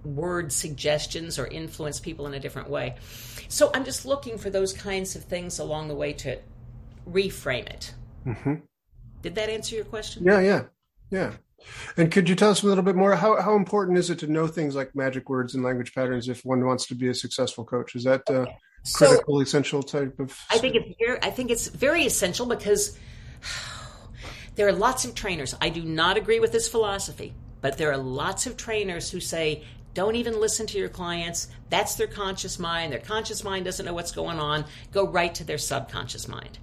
[0.03, 2.95] word suggestions or influence people in a different way.
[3.47, 6.37] So I'm just looking for those kinds of things along the way to
[7.09, 7.93] reframe it.
[8.25, 8.55] Mm-hmm.
[9.21, 10.23] Did that answer your question?
[10.23, 10.63] Yeah, yeah,
[11.09, 11.31] yeah.
[11.97, 13.15] And could you tell us a little bit more?
[13.15, 16.45] How how important is it to know things like magic words and language patterns if
[16.45, 17.95] one wants to be a successful coach?
[17.95, 18.45] Is that uh,
[18.93, 20.37] critical, so, essential type of?
[20.49, 22.97] I think it's very, I think it's very essential because
[24.59, 25.55] there are lots of trainers.
[25.61, 29.63] I do not agree with this philosophy, but there are lots of trainers who say,
[29.93, 31.47] don't even listen to your clients.
[31.69, 32.91] That's their conscious mind.
[32.91, 34.65] Their conscious mind doesn't know what's going on.
[34.91, 36.59] Go right to their subconscious mind.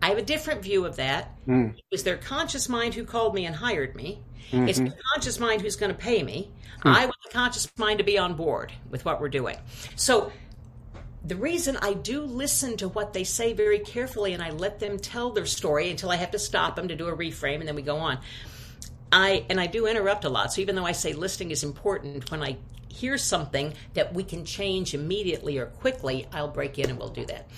[0.00, 1.32] I have a different view of that.
[1.48, 1.74] Mm.
[1.74, 4.20] It was their conscious mind who called me and hired me.
[4.52, 4.68] Mm-hmm.
[4.68, 6.52] It's the conscious mind who's going to pay me.
[6.84, 6.94] Mm.
[6.94, 9.56] I want the conscious mind to be on board with what we're doing.
[9.96, 10.30] So
[11.24, 14.98] the reason I do listen to what they say very carefully and I let them
[14.98, 17.76] tell their story until I have to stop them to do a reframe and then
[17.76, 18.18] we go on.
[19.12, 20.52] I and I do interrupt a lot.
[20.52, 22.56] So even though I say listening is important, when I
[22.88, 27.26] hear something that we can change immediately or quickly, I'll break in and we'll do
[27.26, 27.48] that.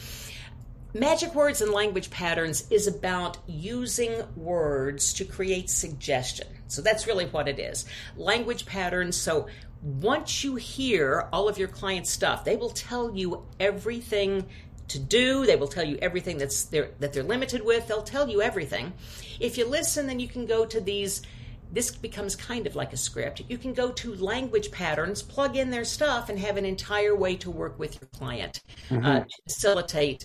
[0.93, 6.47] Magic words and language patterns is about using words to create suggestion.
[6.69, 7.85] So that's really what it is.
[8.17, 9.49] Language patterns, so
[9.85, 14.47] once you hear all of your clients' stuff, they will tell you everything
[14.89, 15.45] to do.
[15.45, 17.87] They will tell you everything that's they're, that they're limited with.
[17.87, 18.95] They'll tell you everything.
[19.41, 21.23] If you listen, then you can go to these.
[21.71, 23.43] This becomes kind of like a script.
[23.49, 27.37] You can go to language patterns, plug in their stuff, and have an entire way
[27.37, 29.05] to work with your client mm-hmm.
[29.05, 30.25] uh, to facilitate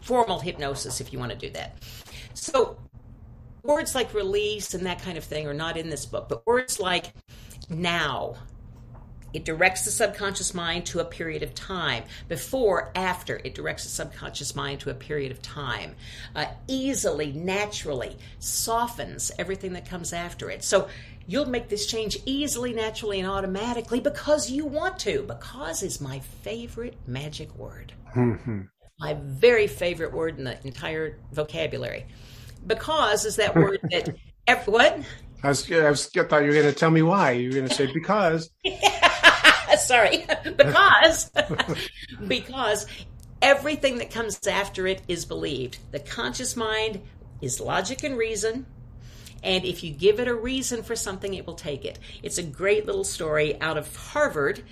[0.00, 1.76] formal hypnosis if you want to do that.
[2.34, 2.78] So,
[3.62, 6.80] words like release and that kind of thing are not in this book, but words
[6.80, 7.12] like
[7.68, 8.36] now,
[9.32, 12.04] it directs the subconscious mind to a period of time.
[12.28, 15.94] Before, after, it directs the subconscious mind to a period of time.
[16.34, 20.64] Uh, easily, naturally, softens everything that comes after it.
[20.64, 20.88] So
[21.26, 25.22] you'll make this change easily, naturally, and automatically because you want to.
[25.22, 27.92] Because is my favorite magic word.
[28.16, 28.62] Mm-hmm.
[28.98, 32.06] My very favorite word in the entire vocabulary.
[32.66, 34.16] Because is that word that.
[34.48, 34.98] Every, what?
[35.42, 37.32] I was, I was I thought you were going to tell me why.
[37.32, 38.50] You were going to say because.
[39.88, 40.26] Sorry,
[40.56, 41.30] because
[42.28, 42.86] because
[43.40, 45.78] everything that comes after it is believed.
[45.92, 47.00] The conscious mind
[47.40, 48.66] is logic and reason.
[49.42, 51.98] And if you give it a reason for something, it will take it.
[52.22, 54.62] It's a great little story out of Harvard.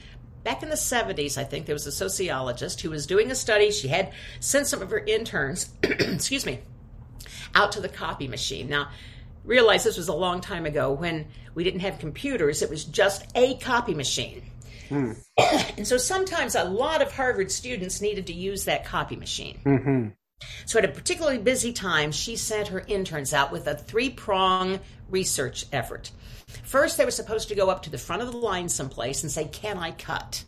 [0.45, 3.71] Back in the 70s, I think there was a sociologist who was doing a study.
[3.71, 6.61] She had sent some of her interns, excuse me,
[7.55, 8.69] out to the copy machine.
[8.69, 8.91] Now,
[9.45, 13.25] realize this was a long time ago when we didn't have computers, it was just
[13.35, 14.43] a copy machine.
[14.89, 15.13] Hmm.
[15.77, 19.59] and so sometimes a lot of Harvard students needed to use that copy machine.
[19.65, 20.09] Mm-hmm.
[20.67, 24.81] So at a particularly busy time, she sent her interns out with a three prong
[25.09, 26.11] research effort.
[26.65, 29.33] First, they were supposed to go up to the front of the line someplace and
[29.33, 30.45] say, Can I cut?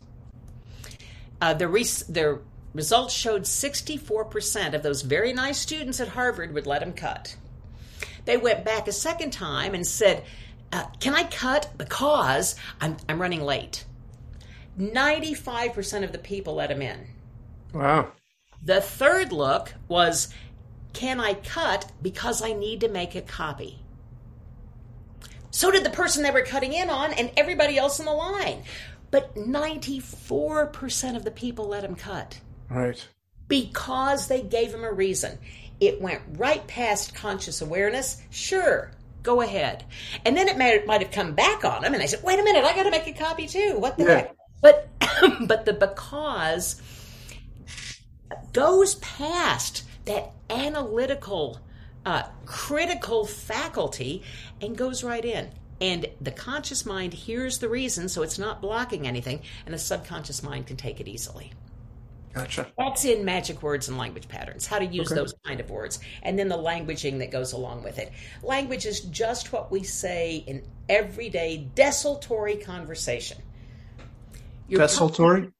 [1.41, 2.39] Uh, the, res- the
[2.73, 7.35] results showed 64% of those very nice students at Harvard would let them cut.
[8.25, 10.23] They went back a second time and said,
[10.71, 13.85] uh, Can I cut because I'm, I'm running late?
[14.77, 17.07] 95% of the people let him in.
[17.73, 18.11] Wow.
[18.63, 20.33] The third look was
[20.93, 23.79] Can I cut because I need to make a copy?
[25.51, 28.63] So did the person they were cutting in on and everybody else in the line.
[29.11, 32.39] But 94% of the people let him cut.
[32.69, 33.07] Right.
[33.47, 35.39] Because they gave him a reason.
[35.79, 38.21] It went right past conscious awareness.
[38.29, 38.91] Sure,
[39.23, 39.85] go ahead.
[40.25, 42.43] And then it might, might have come back on him, and I said, wait a
[42.43, 43.77] minute, I got to make a copy too.
[43.79, 44.15] What the yeah.
[44.15, 44.35] heck?
[44.61, 44.89] But
[45.41, 46.81] but the because
[48.53, 51.59] goes past that analytical,
[52.05, 54.23] uh, critical faculty
[54.61, 55.49] and goes right in.
[55.81, 60.43] And the conscious mind hears the reason, so it's not blocking anything, and the subconscious
[60.43, 61.53] mind can take it easily.
[62.33, 62.67] Gotcha.
[62.77, 65.19] That's in magic words and language patterns, how to use okay.
[65.19, 68.11] those kind of words, and then the languaging that goes along with it.
[68.43, 73.37] Language is just what we say in everyday desultory conversation.
[74.69, 75.51] Desultory?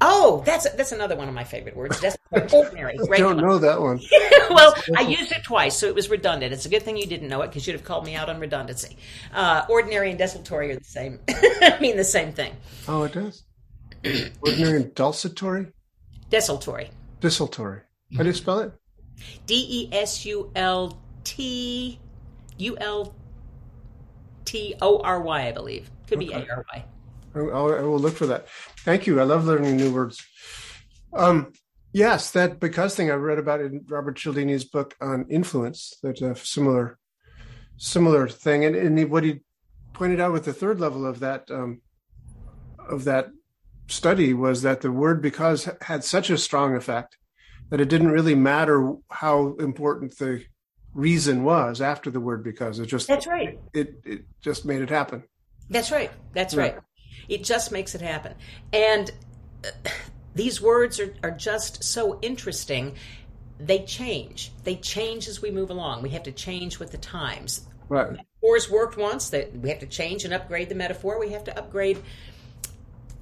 [0.00, 2.00] Oh, that's that's another one of my favorite words.
[2.30, 2.98] ordinary.
[3.12, 4.00] I don't know that one.
[4.50, 6.52] well, I used it twice, so it was redundant.
[6.52, 8.38] It's a good thing you didn't know it because you'd have called me out on
[8.38, 8.96] redundancy.
[9.34, 11.18] Uh, ordinary and desultory are the same.
[11.28, 12.52] I mean the same thing.
[12.86, 13.42] Oh, it does.
[14.40, 15.72] ordinary and desultory.
[16.30, 16.90] Desultory.
[17.20, 17.80] Desultory.
[18.16, 18.72] How do you spell it?
[19.46, 21.98] D e s u l t
[22.56, 23.14] u l
[24.44, 25.48] t o r y.
[25.48, 26.84] I believe could be a r y.
[27.34, 28.48] I will look for that.
[28.78, 29.20] Thank you.
[29.20, 30.24] I love learning new words.
[31.12, 31.52] Um,
[31.92, 35.94] yes, that because thing I read about in Robert Cialdini's book on influence.
[36.02, 36.98] That's a similar
[37.76, 39.40] similar thing, and, and what he
[39.92, 41.80] pointed out with the third level of that um,
[42.88, 43.30] of that
[43.88, 47.16] study was that the word because had such a strong effect
[47.70, 50.44] that it didn't really matter how important the
[50.94, 54.90] reason was after the word because it just that's right it it just made it
[54.90, 55.22] happen
[55.70, 56.60] that's right that's yeah.
[56.60, 56.78] right
[57.28, 58.34] it just makes it happen.
[58.72, 59.10] And
[59.64, 59.90] uh,
[60.34, 62.94] these words are, are just so interesting.
[63.58, 64.52] They change.
[64.64, 66.02] They change as we move along.
[66.02, 67.66] We have to change with the times.
[67.88, 68.12] Right.
[68.12, 69.30] Metaphors worked once.
[69.30, 71.18] That we have to change and upgrade the metaphor.
[71.18, 71.98] We have to upgrade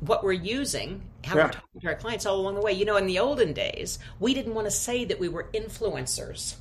[0.01, 1.45] what we're using, how yeah.
[1.45, 2.73] we're talking to our clients all along the way.
[2.73, 6.57] You know, in the olden days, we didn't want to say that we were influencers.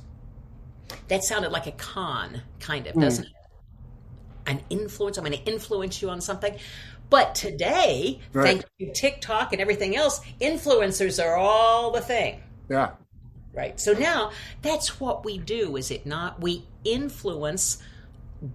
[1.08, 3.02] That sounded like a con, kind of, mm.
[3.02, 3.32] doesn't it?
[4.46, 5.18] An influence.
[5.18, 6.56] I'm going to influence you on something.
[7.08, 8.44] But today, right.
[8.44, 12.42] thanks to TikTok and everything else, influencers are all the thing.
[12.68, 12.92] Yeah.
[13.54, 13.78] Right.
[13.80, 16.40] So now that's what we do, is it not?
[16.40, 17.78] We influence,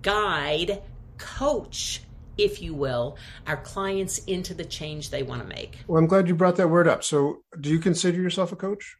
[0.01, 0.83] guide,
[1.17, 2.03] coach,
[2.37, 5.77] if you will, our clients into the change they want to make.
[5.87, 7.03] Well, I'm glad you brought that word up.
[7.03, 8.97] So, do you consider yourself a coach?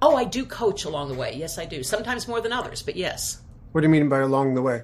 [0.00, 1.34] Oh, I do coach along the way.
[1.36, 1.82] Yes, I do.
[1.82, 3.40] Sometimes more than others, but yes.
[3.72, 4.82] What do you mean by along the way?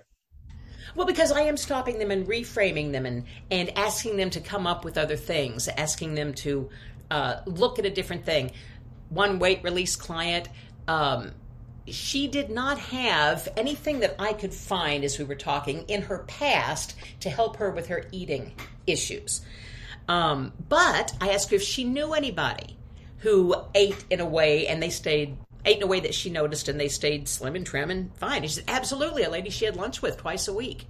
[0.94, 4.66] Well, because I am stopping them and reframing them and, and asking them to come
[4.66, 6.68] up with other things, asking them to
[7.10, 8.52] uh, look at a different thing.
[9.08, 10.48] One weight release client,
[10.88, 11.32] um,
[11.86, 16.18] she did not have anything that I could find as we were talking in her
[16.26, 18.52] past to help her with her eating
[18.86, 19.40] issues.
[20.08, 22.76] Um, but I asked her if she knew anybody
[23.18, 26.68] who ate in a way and they stayed ate in a way that she noticed
[26.68, 28.42] and they stayed slim and trim and fine.
[28.42, 30.86] And she said, Absolutely, a lady she had lunch with twice a week.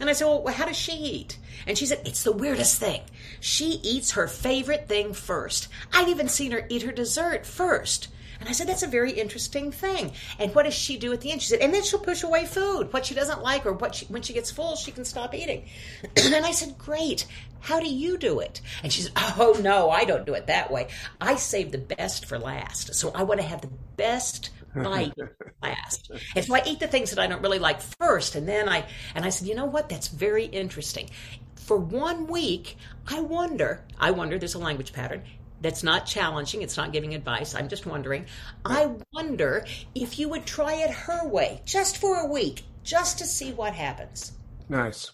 [0.00, 1.38] And I said, Well, how does she eat?
[1.66, 3.02] And she said, It's the weirdest thing.
[3.40, 5.68] She eats her favorite thing first.
[5.92, 8.08] I've even seen her eat her dessert first.
[8.40, 10.12] And I said, that's a very interesting thing.
[10.38, 11.42] And what does she do at the end?
[11.42, 14.06] She said, and then she'll push away food, what she doesn't like, or what she,
[14.06, 15.66] when she gets full, she can stop eating.
[16.16, 17.26] and I said, great.
[17.60, 18.60] How do you do it?
[18.82, 20.88] And she said, oh no, I don't do it that way.
[21.20, 22.94] I save the best for last.
[22.94, 25.14] So I want to have the best bite
[25.62, 26.10] last.
[26.34, 28.34] And so I eat the things that I don't really like first.
[28.34, 28.84] And then I,
[29.14, 29.88] and I said, you know what?
[29.88, 31.10] That's very interesting.
[31.56, 32.76] For one week,
[33.08, 35.24] I wonder, I wonder, there's a language pattern
[35.60, 36.62] that's not challenging.
[36.62, 37.54] It's not giving advice.
[37.54, 38.26] I'm just wondering.
[38.64, 43.24] I wonder if you would try it her way, just for a week, just to
[43.24, 44.32] see what happens.
[44.68, 45.12] Nice.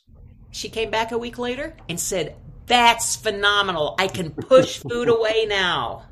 [0.51, 2.36] She came back a week later and said,
[2.66, 3.95] That's phenomenal.
[3.99, 6.07] I can push food away now.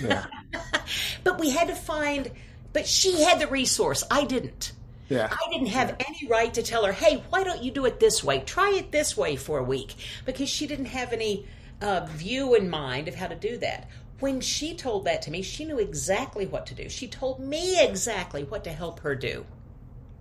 [0.00, 0.26] Yeah.
[1.24, 2.30] but we had to find,
[2.72, 4.04] but she had the resource.
[4.10, 4.72] I didn't.
[5.08, 5.28] Yeah.
[5.30, 8.24] I didn't have any right to tell her, hey, why don't you do it this
[8.24, 8.40] way?
[8.40, 9.94] Try it this way for a week.
[10.24, 11.46] Because she didn't have any
[11.80, 13.88] uh, view in mind of how to do that.
[14.20, 16.88] When she told that to me, she knew exactly what to do.
[16.88, 19.44] She told me exactly what to help her do.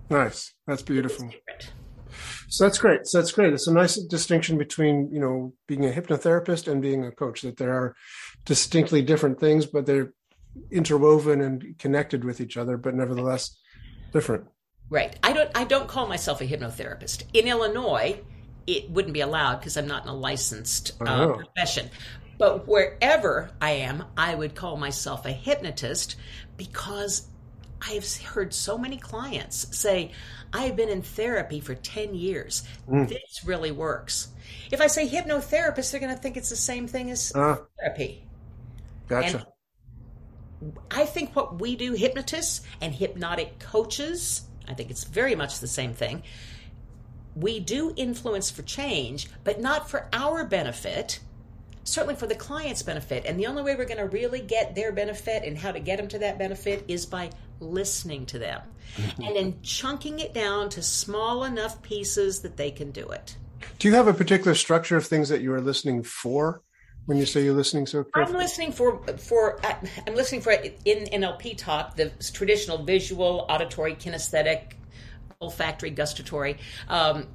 [0.10, 0.54] Nice.
[0.68, 1.30] That's beautiful.
[2.49, 3.08] So that's great.
[3.08, 3.54] So that's great.
[3.54, 7.58] It's a nice distinction between, you know, being a hypnotherapist and being a coach, that
[7.58, 7.95] there are
[8.45, 10.14] distinctly different things, but they're
[10.72, 13.58] interwoven and connected with each other, but nevertheless
[14.12, 14.45] different.
[14.89, 15.18] Right.
[15.24, 17.24] I don't I don't call myself a hypnotherapist.
[17.34, 18.20] In Illinois,
[18.68, 21.34] it wouldn't be allowed because I'm not in a licensed uh, oh.
[21.36, 21.89] profession.
[22.38, 26.16] But wherever I am, I would call myself a hypnotist
[26.57, 27.28] because
[27.82, 30.11] I've heard so many clients say,
[30.51, 32.64] I've been in therapy for 10 years.
[32.89, 33.09] Mm.
[33.09, 34.30] This really works.
[34.72, 38.24] If I say hypnotherapist, they're going to think it's the same thing as uh, therapy.
[39.07, 39.45] Gotcha.
[40.61, 45.59] And I think what we do, hypnotists and hypnotic coaches, I think it's very much
[45.59, 46.24] the same thing
[47.36, 51.19] we do influence for change, but not for our benefit,
[51.84, 53.25] certainly for the client's benefit.
[53.25, 55.97] And the only way we're going to really get their benefit and how to get
[55.97, 58.61] them to that benefit is by listening to them
[59.23, 63.38] and then chunking it down to small enough pieces that they can do it.
[63.79, 66.61] Do you have a particular structure of things that you are listening for?
[67.05, 68.36] When you say you're listening so carefully?
[68.36, 69.59] I'm listening for for
[70.07, 74.75] I'm listening for in NLP talk the traditional visual, auditory, kinesthetic,
[75.43, 76.57] olfactory, gustatory.
[76.87, 77.27] Um,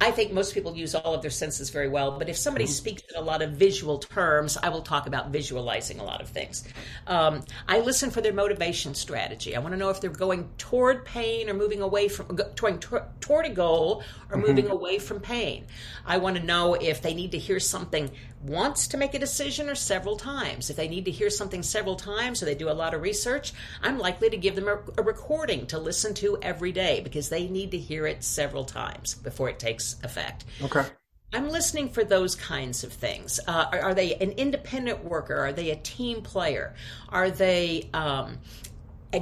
[0.00, 2.72] I think most people use all of their senses very well, but if somebody mm-hmm.
[2.72, 6.28] speaks in a lot of visual terms, I will talk about visualizing a lot of
[6.28, 6.64] things.
[7.06, 9.54] Um, I listen for their motivation strategy.
[9.54, 12.84] I want to know if they're going toward pain or moving away from toward,
[13.20, 14.46] toward a goal or mm-hmm.
[14.46, 15.66] moving away from pain.
[16.04, 18.10] I want to know if they need to hear something
[18.44, 20.70] once to make a decision or several times.
[20.70, 23.52] If they need to hear something several times or they do a lot of research,
[23.82, 27.48] I'm likely to give them a, a recording to listen to every day because they
[27.48, 30.44] need to hear it several times before it takes effect.
[30.62, 30.84] Okay.
[31.32, 33.40] I'm listening for those kinds of things.
[33.48, 35.36] Uh, are, are, they an independent worker?
[35.36, 36.74] Are they a team player?
[37.08, 38.38] Are they um,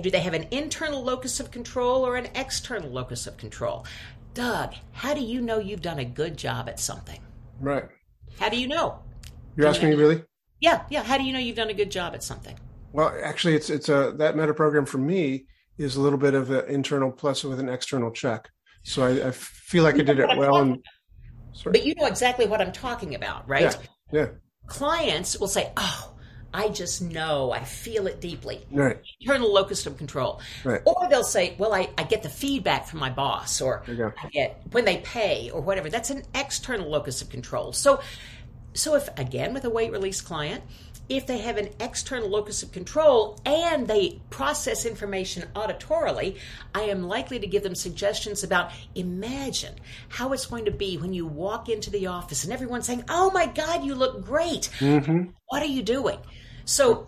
[0.01, 3.87] do they have an internal locus of control or an external locus of control?
[4.35, 7.21] Doug, how do you know you've done a good job at something?
[7.61, 7.85] Right.
[8.39, 9.01] How do you know?
[9.57, 10.23] You're asking me really?
[10.61, 11.03] Yeah, yeah.
[11.03, 12.57] How do you know you've done a good job at something?
[12.93, 15.47] Well, actually, it's it's a that meta program for me
[15.79, 18.49] is a little bit of an internal plus with an external check.
[18.85, 20.57] So I, I feel like I did it well.
[20.57, 20.85] And,
[21.65, 23.63] but you know exactly what I'm talking about, right?
[23.63, 24.21] Yeah.
[24.21, 24.27] yeah.
[24.67, 26.15] Clients will say, "Oh,
[26.53, 28.99] I just know, I feel it deeply." Right.
[29.21, 30.41] Internal locus of control.
[30.65, 30.81] Right.
[30.85, 34.63] Or they'll say, "Well, I, I get the feedback from my boss, or I get
[34.71, 37.73] when they pay, or whatever." That's an external locus of control.
[37.73, 38.01] So
[38.75, 40.63] so if again with a weight release client,
[41.09, 46.39] if they have an external locus of control and they process information auditorily,
[46.75, 49.75] I am likely to give them suggestions about imagine
[50.09, 53.31] how it's going to be when you walk into the office and everyone's saying, Oh
[53.31, 54.71] my God, you look great.
[54.79, 55.31] Mm-hmm.
[55.49, 56.19] What are you doing?
[56.65, 57.07] So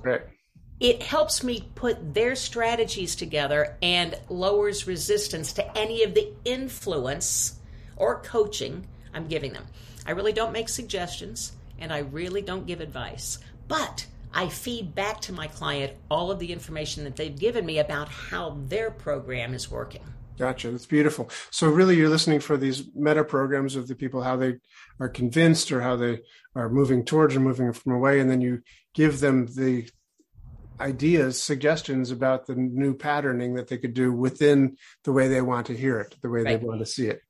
[0.81, 7.59] it helps me put their strategies together and lowers resistance to any of the influence
[7.97, 9.67] or coaching I'm giving them.
[10.07, 13.39] I really don't make suggestions and I really don't give advice,
[13.69, 17.79] but I feed back to my client all of the information that they've given me
[17.79, 20.03] about how their program is working.
[20.37, 20.71] Gotcha.
[20.71, 21.31] That's beautiful.
[21.51, 24.57] So really you're listening for these meta programs of the people, how they
[24.99, 26.21] are convinced or how they
[26.57, 28.19] are moving towards or moving from away.
[28.19, 28.63] And then you
[28.95, 29.89] give them the
[30.81, 35.69] ideas, suggestions about the new patterning that they could do within the way they want
[35.69, 36.61] to hear it, the way right.
[36.61, 37.21] they want to see it.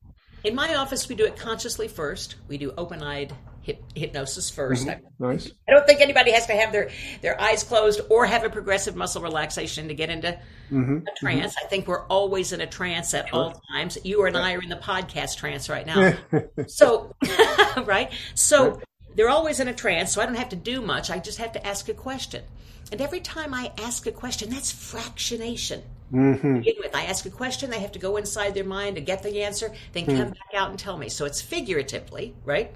[0.45, 2.37] In my office, we do it consciously first.
[2.49, 3.33] We do open eyed
[3.63, 5.25] hip, hypnosis 1st mm-hmm.
[5.25, 5.51] Nice.
[5.67, 6.91] I don't think anybody has to have their,
[7.23, 10.39] their eyes closed or have a progressive muscle relaxation to get into
[10.71, 10.99] mm-hmm.
[10.99, 11.55] a trance.
[11.55, 11.67] Mm-hmm.
[11.67, 13.39] I think we're always in a trance at sure.
[13.39, 13.97] all times.
[14.05, 16.15] You and I are in the podcast trance right now.
[16.67, 17.15] so,
[17.85, 18.13] right?
[18.35, 18.81] So
[19.15, 21.11] they're always in a trance, so I don't have to do much.
[21.11, 22.45] I just have to ask a question.
[22.93, 25.81] And every time I ask a question, that's fractionation.
[26.13, 26.59] Mm-hmm.
[26.59, 29.23] begin with, I ask a question, they have to go inside their mind to get
[29.23, 30.31] the answer, then come mm.
[30.31, 31.09] back out and tell me.
[31.09, 32.73] So it's figuratively, right?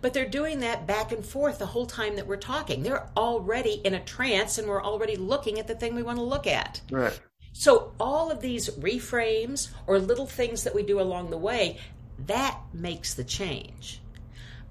[0.00, 2.82] But they're doing that back and forth the whole time that we're talking.
[2.82, 6.24] They're already in a trance and we're already looking at the thing we want to
[6.24, 6.80] look at.
[6.90, 7.18] Right.
[7.52, 11.78] So all of these reframes or little things that we do along the way,
[12.26, 14.00] that makes the change.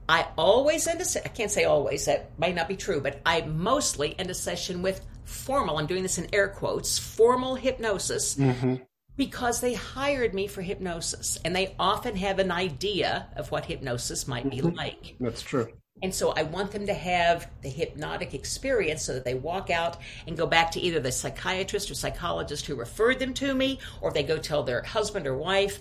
[0.09, 3.41] I always end a I can't say always, that might not be true, but I
[3.41, 8.35] mostly end a session with formal, I'm doing this in air quotes, formal hypnosis.
[8.35, 8.75] Mm-hmm
[9.17, 14.27] because they hired me for hypnosis and they often have an idea of what hypnosis
[14.27, 14.75] might be mm-hmm.
[14.75, 15.15] like.
[15.19, 15.67] That's true.
[16.01, 19.97] And so I want them to have the hypnotic experience so that they walk out
[20.25, 24.11] and go back to either the psychiatrist or psychologist who referred them to me, or
[24.11, 25.79] they go tell their husband or wife,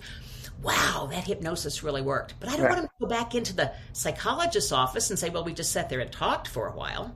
[0.61, 2.35] wow, that hypnosis really worked.
[2.39, 2.69] But I don't right.
[2.69, 5.89] want them to go back into the psychologist's office and say, well, we just sat
[5.89, 7.15] there and talked for a while.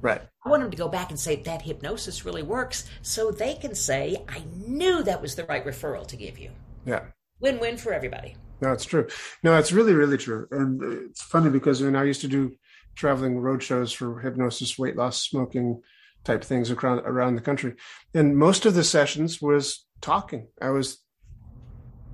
[0.00, 0.22] Right.
[0.44, 3.74] I want them to go back and say that hypnosis really works so they can
[3.74, 6.50] say, I knew that was the right referral to give you.
[6.86, 7.04] Yeah.
[7.40, 8.36] Win win for everybody.
[8.60, 9.06] No, it's true.
[9.42, 10.46] No, it's really, really true.
[10.50, 12.54] And it's funny because when I used to do
[12.94, 15.82] traveling road shows for hypnosis, weight loss, smoking
[16.24, 17.74] type things around, around the country.
[18.14, 20.48] And most of the sessions was talking.
[20.60, 21.02] I was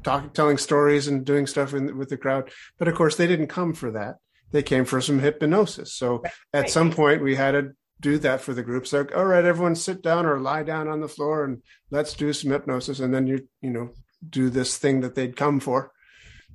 [0.04, 2.50] talking, telling stories and doing stuff in, with the crowd.
[2.78, 4.16] But of course, they didn't come for that
[4.52, 5.94] they came for some hypnosis.
[5.94, 6.32] So right.
[6.52, 8.86] at some point we had to do that for the group.
[8.86, 12.32] So all right, everyone sit down or lie down on the floor and let's do
[12.32, 13.00] some hypnosis.
[13.00, 13.90] And then you, you know,
[14.28, 15.92] do this thing that they'd come for.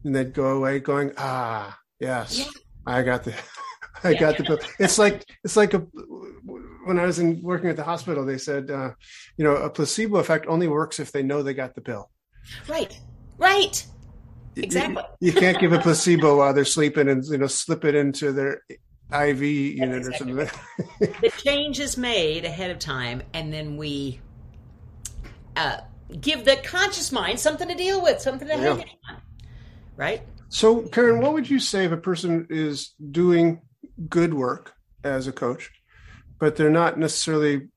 [0.04, 2.46] And they'd go away going, ah, yes, yeah.
[2.86, 3.36] I got the
[4.04, 4.60] I yeah, got the pill.
[4.80, 5.80] It's like it's like a
[6.86, 8.92] when I was in working at the hospital, they said, uh,
[9.38, 12.10] you know, a placebo effect only works if they know they got the pill.
[12.68, 13.00] Right.
[13.38, 13.86] Right.
[14.56, 15.04] Exactly.
[15.20, 18.32] You, you, can't give a placebo while they're sleeping and you know slip it into
[18.32, 18.62] their
[19.14, 20.50] IV unit or something.
[21.00, 24.20] the change is made ahead of time, and then we
[25.56, 25.78] uh,
[26.20, 28.76] give the conscious mind something to deal with, something to yeah.
[28.76, 29.18] hang on.
[29.98, 30.22] Right.
[30.50, 33.62] So, Karen, what would you say if a person is doing
[34.10, 35.72] good work as a coach,
[36.40, 37.70] but they're not necessarily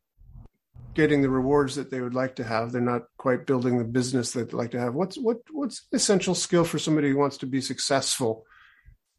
[0.95, 2.73] getting the rewards that they would like to have.
[2.73, 4.95] They're not quite building the business that they'd like to have.
[4.95, 8.45] What's what what's essential skill for somebody who wants to be successful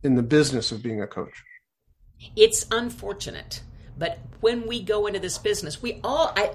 [0.04, 1.44] in the business of being a coach?
[2.36, 3.62] It's unfortunate,
[3.98, 6.52] but when we go into this business, we all I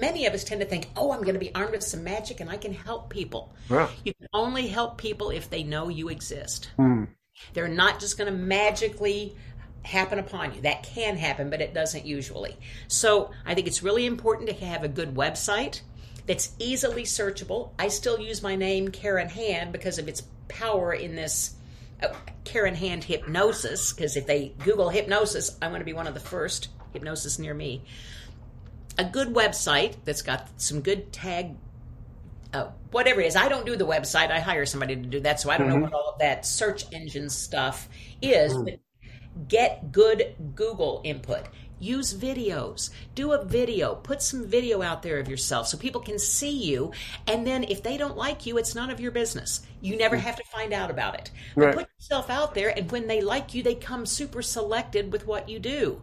[0.00, 2.40] many of us tend to think, "Oh, I'm going to be armed with some magic
[2.40, 3.88] and I can help people." Yeah.
[4.04, 6.70] You can only help people if they know you exist.
[6.78, 7.08] Mm.
[7.52, 9.36] They're not just going to magically
[9.82, 10.62] happen upon you.
[10.62, 12.56] That can happen, but it doesn't usually.
[12.88, 15.80] So I think it's really important to have a good website
[16.26, 17.70] that's easily searchable.
[17.78, 21.54] I still use my name, Karen Hand, because of its power in this
[22.44, 23.92] Karen Hand hypnosis.
[23.92, 27.54] Because if they Google hypnosis, I'm going to be one of the first hypnosis near
[27.54, 27.82] me.
[28.98, 31.56] A good website that's got some good tag
[32.52, 33.34] uh, whatever it is.
[33.34, 34.30] I don't do the website.
[34.30, 35.76] I hire somebody to do that, so I don't mm-hmm.
[35.76, 37.88] know what all of that search engine stuff
[38.22, 38.54] is.
[38.54, 38.64] Mm.
[38.64, 38.78] But
[39.48, 41.42] Get good Google input.
[41.84, 42.88] Use videos.
[43.14, 43.94] Do a video.
[43.94, 46.92] Put some video out there of yourself so people can see you.
[47.26, 49.60] And then if they don't like you, it's none of your business.
[49.82, 51.30] You never have to find out about it.
[51.54, 51.74] Right.
[51.74, 55.50] Put yourself out there, and when they like you, they come super selected with what
[55.50, 56.00] you do.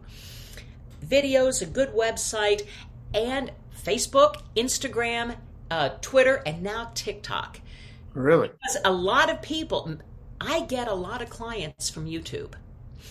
[1.04, 2.64] Videos, a good website,
[3.12, 3.50] and
[3.84, 5.34] Facebook, Instagram,
[5.68, 7.60] uh, Twitter, and now TikTok.
[8.14, 8.50] Really?
[8.50, 9.98] Because a lot of people,
[10.40, 12.52] I get a lot of clients from YouTube.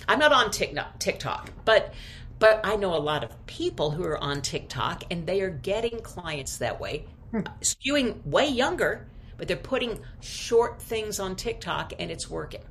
[0.07, 1.93] I'm not on TikTok, but
[2.41, 6.01] but I know a lot of people who are on TikTok and they are getting
[6.01, 7.41] clients that way, hmm.
[7.61, 12.63] skewing way younger, but they're putting short things on TikTok and it's working.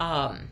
[0.00, 0.50] Um,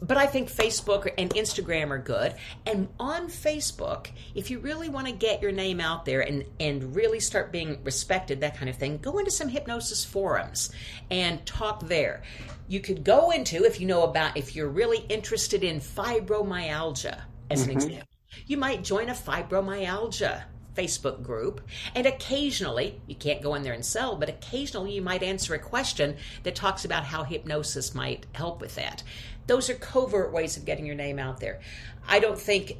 [0.00, 2.36] but I think Facebook and Instagram are good.
[2.64, 6.94] And on Facebook, if you really want to get your name out there and, and
[6.94, 10.70] really start being respected, that kind of thing, go into some hypnosis forums
[11.10, 12.22] and talk there.
[12.68, 17.62] You could go into, if you know about, if you're really interested in fibromyalgia, as
[17.62, 17.70] mm-hmm.
[17.70, 18.08] an example,
[18.46, 20.42] you might join a fibromyalgia
[20.76, 21.60] Facebook group.
[21.94, 25.58] And occasionally, you can't go in there and sell, but occasionally you might answer a
[25.58, 29.02] question that talks about how hypnosis might help with that.
[29.46, 31.60] Those are covert ways of getting your name out there.
[32.08, 32.76] I don't think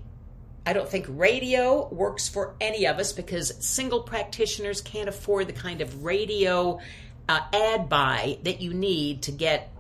[0.66, 5.55] I don't think radio works for any of us because single practitioners can't afford the
[5.55, 6.79] kind of radio
[7.29, 9.71] uh, ad buy that you need to get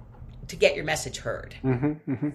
[0.48, 1.54] to get your message heard.
[1.62, 2.28] Mm-hmm, mm-hmm.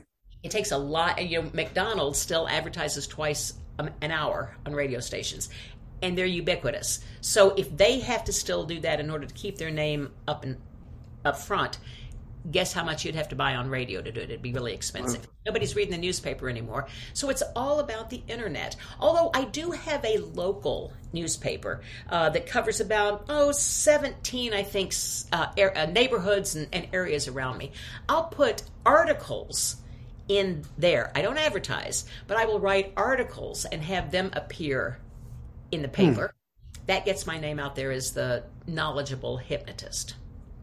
[0.46, 1.28] It takes a lot.
[1.28, 5.50] You know, McDonald's still advertises twice an hour on radio stations,
[6.04, 7.00] and they're ubiquitous.
[7.20, 10.44] So if they have to still do that in order to keep their name up
[10.44, 10.58] and
[11.26, 11.80] up front,
[12.52, 14.30] guess how much you'd have to buy on radio to do it?
[14.30, 15.28] It'd be really expensive.
[15.48, 16.86] Nobody's reading the newspaper anymore.
[17.14, 18.76] So it's all about the internet.
[19.00, 24.94] Although I do have a local newspaper uh, that covers about, oh, 17, I think,
[25.32, 27.72] uh, er- uh, neighborhoods and, and areas around me.
[28.08, 29.78] I'll put articles
[30.28, 31.12] in there.
[31.16, 35.00] I don't advertise, but I will write articles and have them appear
[35.72, 36.34] in the paper.
[36.34, 36.82] Hmm.
[36.88, 40.16] That gets my name out there as the knowledgeable hypnotist.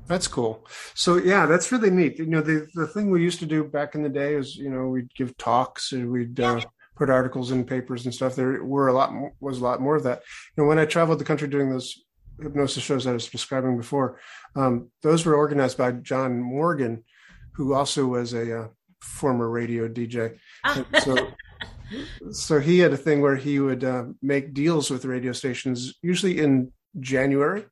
[0.07, 0.67] That's cool.
[0.95, 2.19] So yeah, that's really neat.
[2.19, 4.71] You know, the the thing we used to do back in the day is, you
[4.71, 6.61] know, we'd give talks and we'd uh,
[6.97, 8.37] put articles in papers and stuff.
[8.37, 10.23] There were a lot more, was a lot more of that.
[10.57, 12.03] You know, when I traveled the country doing those
[12.41, 14.19] hypnosis shows I was describing before,
[14.57, 17.05] um, those were organized by John Morgan,
[17.55, 18.69] who also was a uh,
[19.03, 20.39] former radio DJ.
[21.01, 21.29] so,
[22.31, 26.39] so he had a thing where he would uh, make deals with radio stations, usually
[26.39, 27.65] in January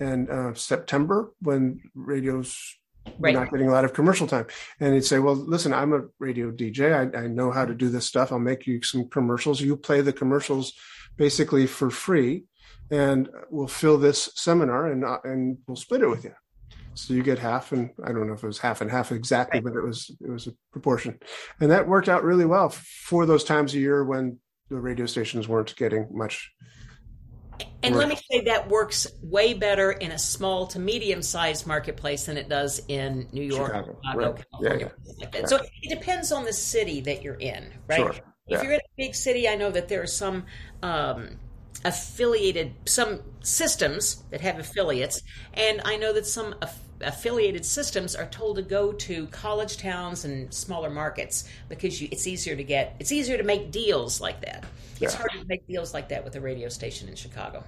[0.00, 2.78] and uh, September when radio's
[3.18, 3.34] right.
[3.34, 4.46] not getting a lot of commercial time.
[4.80, 7.14] And he'd say, "Well, listen, I'm a radio DJ.
[7.14, 8.32] I, I know how to do this stuff.
[8.32, 9.60] I'll make you some commercials.
[9.60, 10.72] You play the commercials
[11.16, 12.44] basically for free."
[12.90, 16.32] And we'll fill this seminar and uh, and we'll split it with you.
[16.98, 19.60] So you get half, and I don't know if it was half and half exactly,
[19.60, 19.72] right.
[19.72, 21.20] but it was it was a proportion,
[21.60, 25.46] and that worked out really well for those times a year when the radio stations
[25.46, 26.50] weren't getting much.
[27.84, 28.00] And work.
[28.00, 32.36] let me say that works way better in a small to medium sized marketplace than
[32.36, 34.44] it does in New York, Chicago, Chicago right.
[34.50, 34.86] California.
[34.86, 35.14] Yeah, yeah.
[35.20, 35.46] Like yeah.
[35.46, 37.98] So it depends on the city that you're in, right?
[37.98, 38.14] Sure.
[38.48, 40.46] If you're in a big city, I know that there are some
[40.82, 41.38] um,
[41.84, 45.22] affiliated some systems that have affiliates
[45.54, 50.24] and i know that some aff- affiliated systems are told to go to college towns
[50.24, 54.40] and smaller markets because you, it's easier to get it's easier to make deals like
[54.40, 54.64] that
[54.98, 55.06] yeah.
[55.06, 57.62] it's hard to make deals like that with a radio station in chicago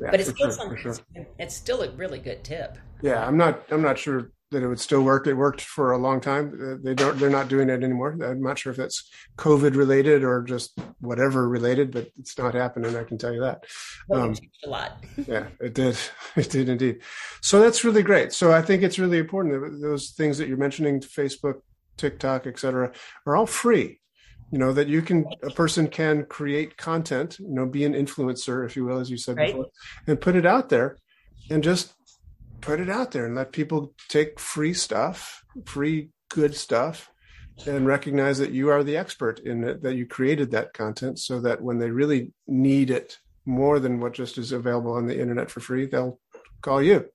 [0.00, 0.96] yeah, but it's still, sure, sure.
[1.38, 4.80] it's still a really good tip yeah i'm not i'm not sure that it would
[4.80, 5.26] still work.
[5.26, 6.58] It worked for a long time.
[6.60, 7.18] Uh, they don't.
[7.18, 8.18] They're not doing it anymore.
[8.22, 12.96] I'm not sure if that's COVID related or just whatever related, but it's not happening.
[12.96, 13.64] I can tell you that.
[14.12, 14.34] um,
[14.64, 15.04] a lot.
[15.26, 15.96] yeah, it did.
[16.36, 17.00] It did indeed.
[17.42, 18.32] So that's really great.
[18.32, 21.60] So I think it's really important that those things that you're mentioning, Facebook,
[21.96, 22.92] TikTok, etc.,
[23.26, 24.00] are all free.
[24.52, 27.38] You know that you can a person can create content.
[27.38, 29.48] You know, be an influencer, if you will, as you said right.
[29.48, 29.66] before,
[30.06, 30.96] and put it out there,
[31.50, 31.94] and just
[32.60, 37.10] put it out there and let people take free stuff, free good stuff,
[37.66, 41.40] and recognize that you are the expert in it, that you created that content so
[41.40, 45.50] that when they really need it more than what just is available on the internet
[45.50, 46.18] for free, they'll
[46.62, 47.06] call you.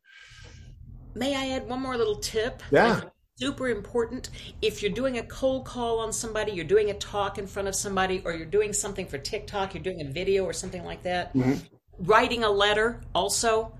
[1.15, 2.61] May I add one more little tip?
[2.71, 3.01] Yeah.
[3.37, 4.29] Super important.
[4.61, 7.75] If you're doing a cold call on somebody, you're doing a talk in front of
[7.75, 11.33] somebody, or you're doing something for TikTok, you're doing a video or something like that,
[11.33, 11.55] mm-hmm.
[11.99, 13.73] writing a letter also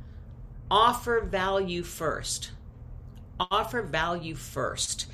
[0.70, 2.52] offer value first.
[3.40, 5.08] Offer value first.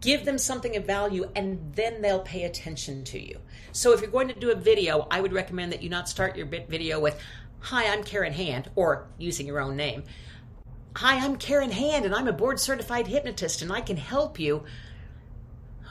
[0.00, 3.40] Give them something of value and then they'll pay attention to you.
[3.72, 6.36] So if you're going to do a video, I would recommend that you not start
[6.36, 7.18] your video with,
[7.60, 10.04] Hi, I'm Karen Hand, or using your own name.
[10.96, 14.64] Hi, I'm Karen Hand and I'm a board certified hypnotist and I can help you.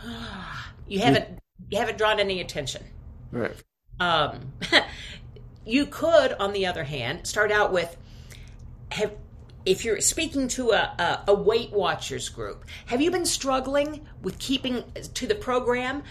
[0.88, 2.84] you haven't you haven't drawn any attention.
[3.32, 3.56] Right.
[4.00, 4.54] Um,
[5.66, 7.98] you could, on the other hand, start out with
[8.96, 9.12] have
[9.66, 14.38] if you're speaking to a, a, a, Weight Watchers group, have you been struggling with
[14.38, 14.84] keeping
[15.16, 16.04] to the program?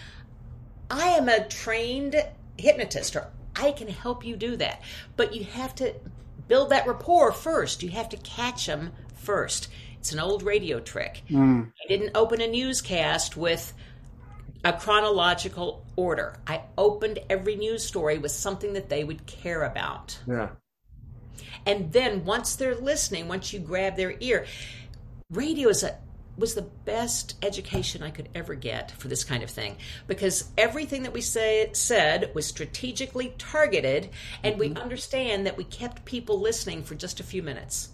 [0.91, 2.17] I am a trained
[2.59, 4.83] hypnotist, or I can help you do that.
[5.17, 5.95] But you have to
[6.49, 7.83] build that rapport first.
[7.83, 9.69] You have to catch them first.
[9.99, 11.23] It's an old radio trick.
[11.31, 11.71] Mm.
[11.83, 13.73] I didn't open a newscast with
[14.65, 16.37] a chronological order.
[16.47, 20.19] I opened every news story with something that they would care about.
[20.27, 20.51] Yeah.
[21.67, 24.47] And then once they're listening, once you grab their ear,
[25.31, 25.99] radio is a
[26.37, 29.77] was the best education I could ever get for this kind of thing
[30.09, 34.11] because everything that we say said was strategically targeted
[34.43, 34.75] and mm-hmm.
[34.75, 37.91] we understand that we kept people listening for just a few minutes.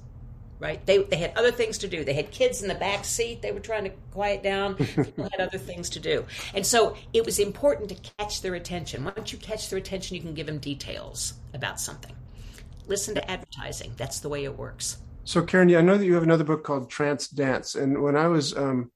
[0.61, 0.85] right?
[0.87, 2.05] They, they had other things to do.
[2.05, 3.43] They had kids in the back seat.
[3.43, 4.77] They were trying to quiet down.
[4.77, 6.25] People had other things to do.
[6.55, 9.05] And so it was important to catch their attention.
[9.05, 12.15] Once you catch their attention, you can give them details about something.
[12.91, 13.93] Listen to advertising.
[13.97, 14.99] That's the way it works.
[15.23, 17.77] So, Karen, I know that you have another book called Trance Dance.
[17.77, 18.91] And when I was um,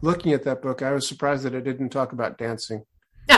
[0.00, 2.86] looking at that book, I was surprised that it didn't talk about dancing.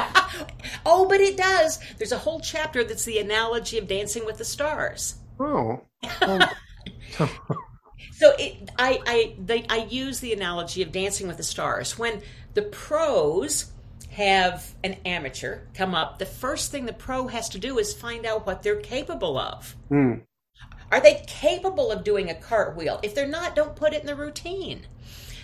[0.87, 1.81] oh, but it does.
[1.99, 5.17] There's a whole chapter that's the analogy of Dancing with the Stars.
[5.41, 5.81] Oh.
[8.13, 11.99] so it, I, I, they, I use the analogy of Dancing with the Stars.
[11.99, 12.23] When
[12.55, 13.73] the pros
[14.17, 18.25] have an amateur come up, the first thing the pro has to do is find
[18.25, 19.77] out what they're capable of.
[19.91, 20.23] Mm.
[20.91, 22.99] Are they capable of doing a cartwheel?
[23.03, 24.87] If they're not, don't put it in the routine.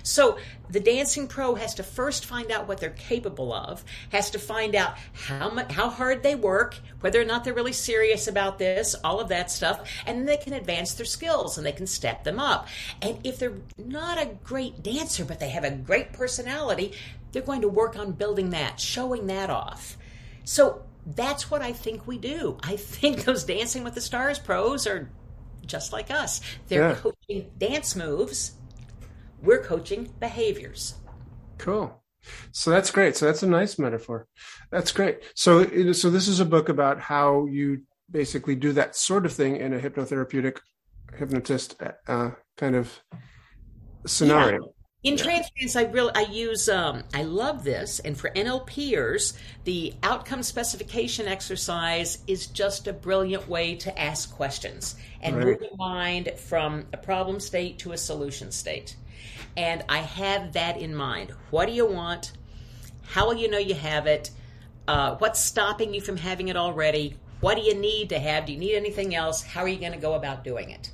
[0.03, 0.39] So
[0.69, 4.75] the dancing pro has to first find out what they're capable of, has to find
[4.75, 8.95] out how much, how hard they work, whether or not they're really serious about this,
[9.05, 12.25] all of that stuff, and then they can advance their skills and they can step
[12.25, 12.69] them up.
[13.01, 16.93] And if they're not a great dancer, but they have a great personality,
[17.33, 19.97] they're going to work on building that, showing that off.
[20.45, 22.59] So that's what I think we do.
[22.63, 25.11] I think those Dancing with the Stars pros are
[25.67, 26.41] just like us.
[26.69, 26.95] They're yeah.
[26.97, 28.53] coaching dance moves
[29.43, 30.95] we're coaching behaviors.
[31.59, 32.03] Cool.
[32.53, 33.17] So that's great.
[33.17, 34.29] So that's a nice metaphor.
[34.71, 35.21] That's great.
[35.35, 39.57] So, so this is a book about how you basically do that sort of thing
[39.57, 40.59] in a hypnotherapeutic
[41.17, 41.77] hypnotist
[42.07, 43.01] uh, kind of
[44.07, 44.61] scenario.
[44.63, 44.69] Yeah.
[45.05, 45.25] In yeah.
[45.25, 51.27] Trance I really I use um, I love this, and for NLPers, the outcome specification
[51.27, 55.47] exercise is just a brilliant way to ask questions and right.
[55.47, 58.95] move your mind from a problem state to a solution state.
[59.57, 61.33] And I have that in mind.
[61.51, 62.33] What do you want?
[63.03, 64.31] How will you know you have it?
[64.89, 67.17] Uh, what's stopping you from having it already?
[67.41, 68.47] What do you need to have?
[68.47, 69.43] Do you need anything else?
[69.43, 70.91] How are you going to go about doing it?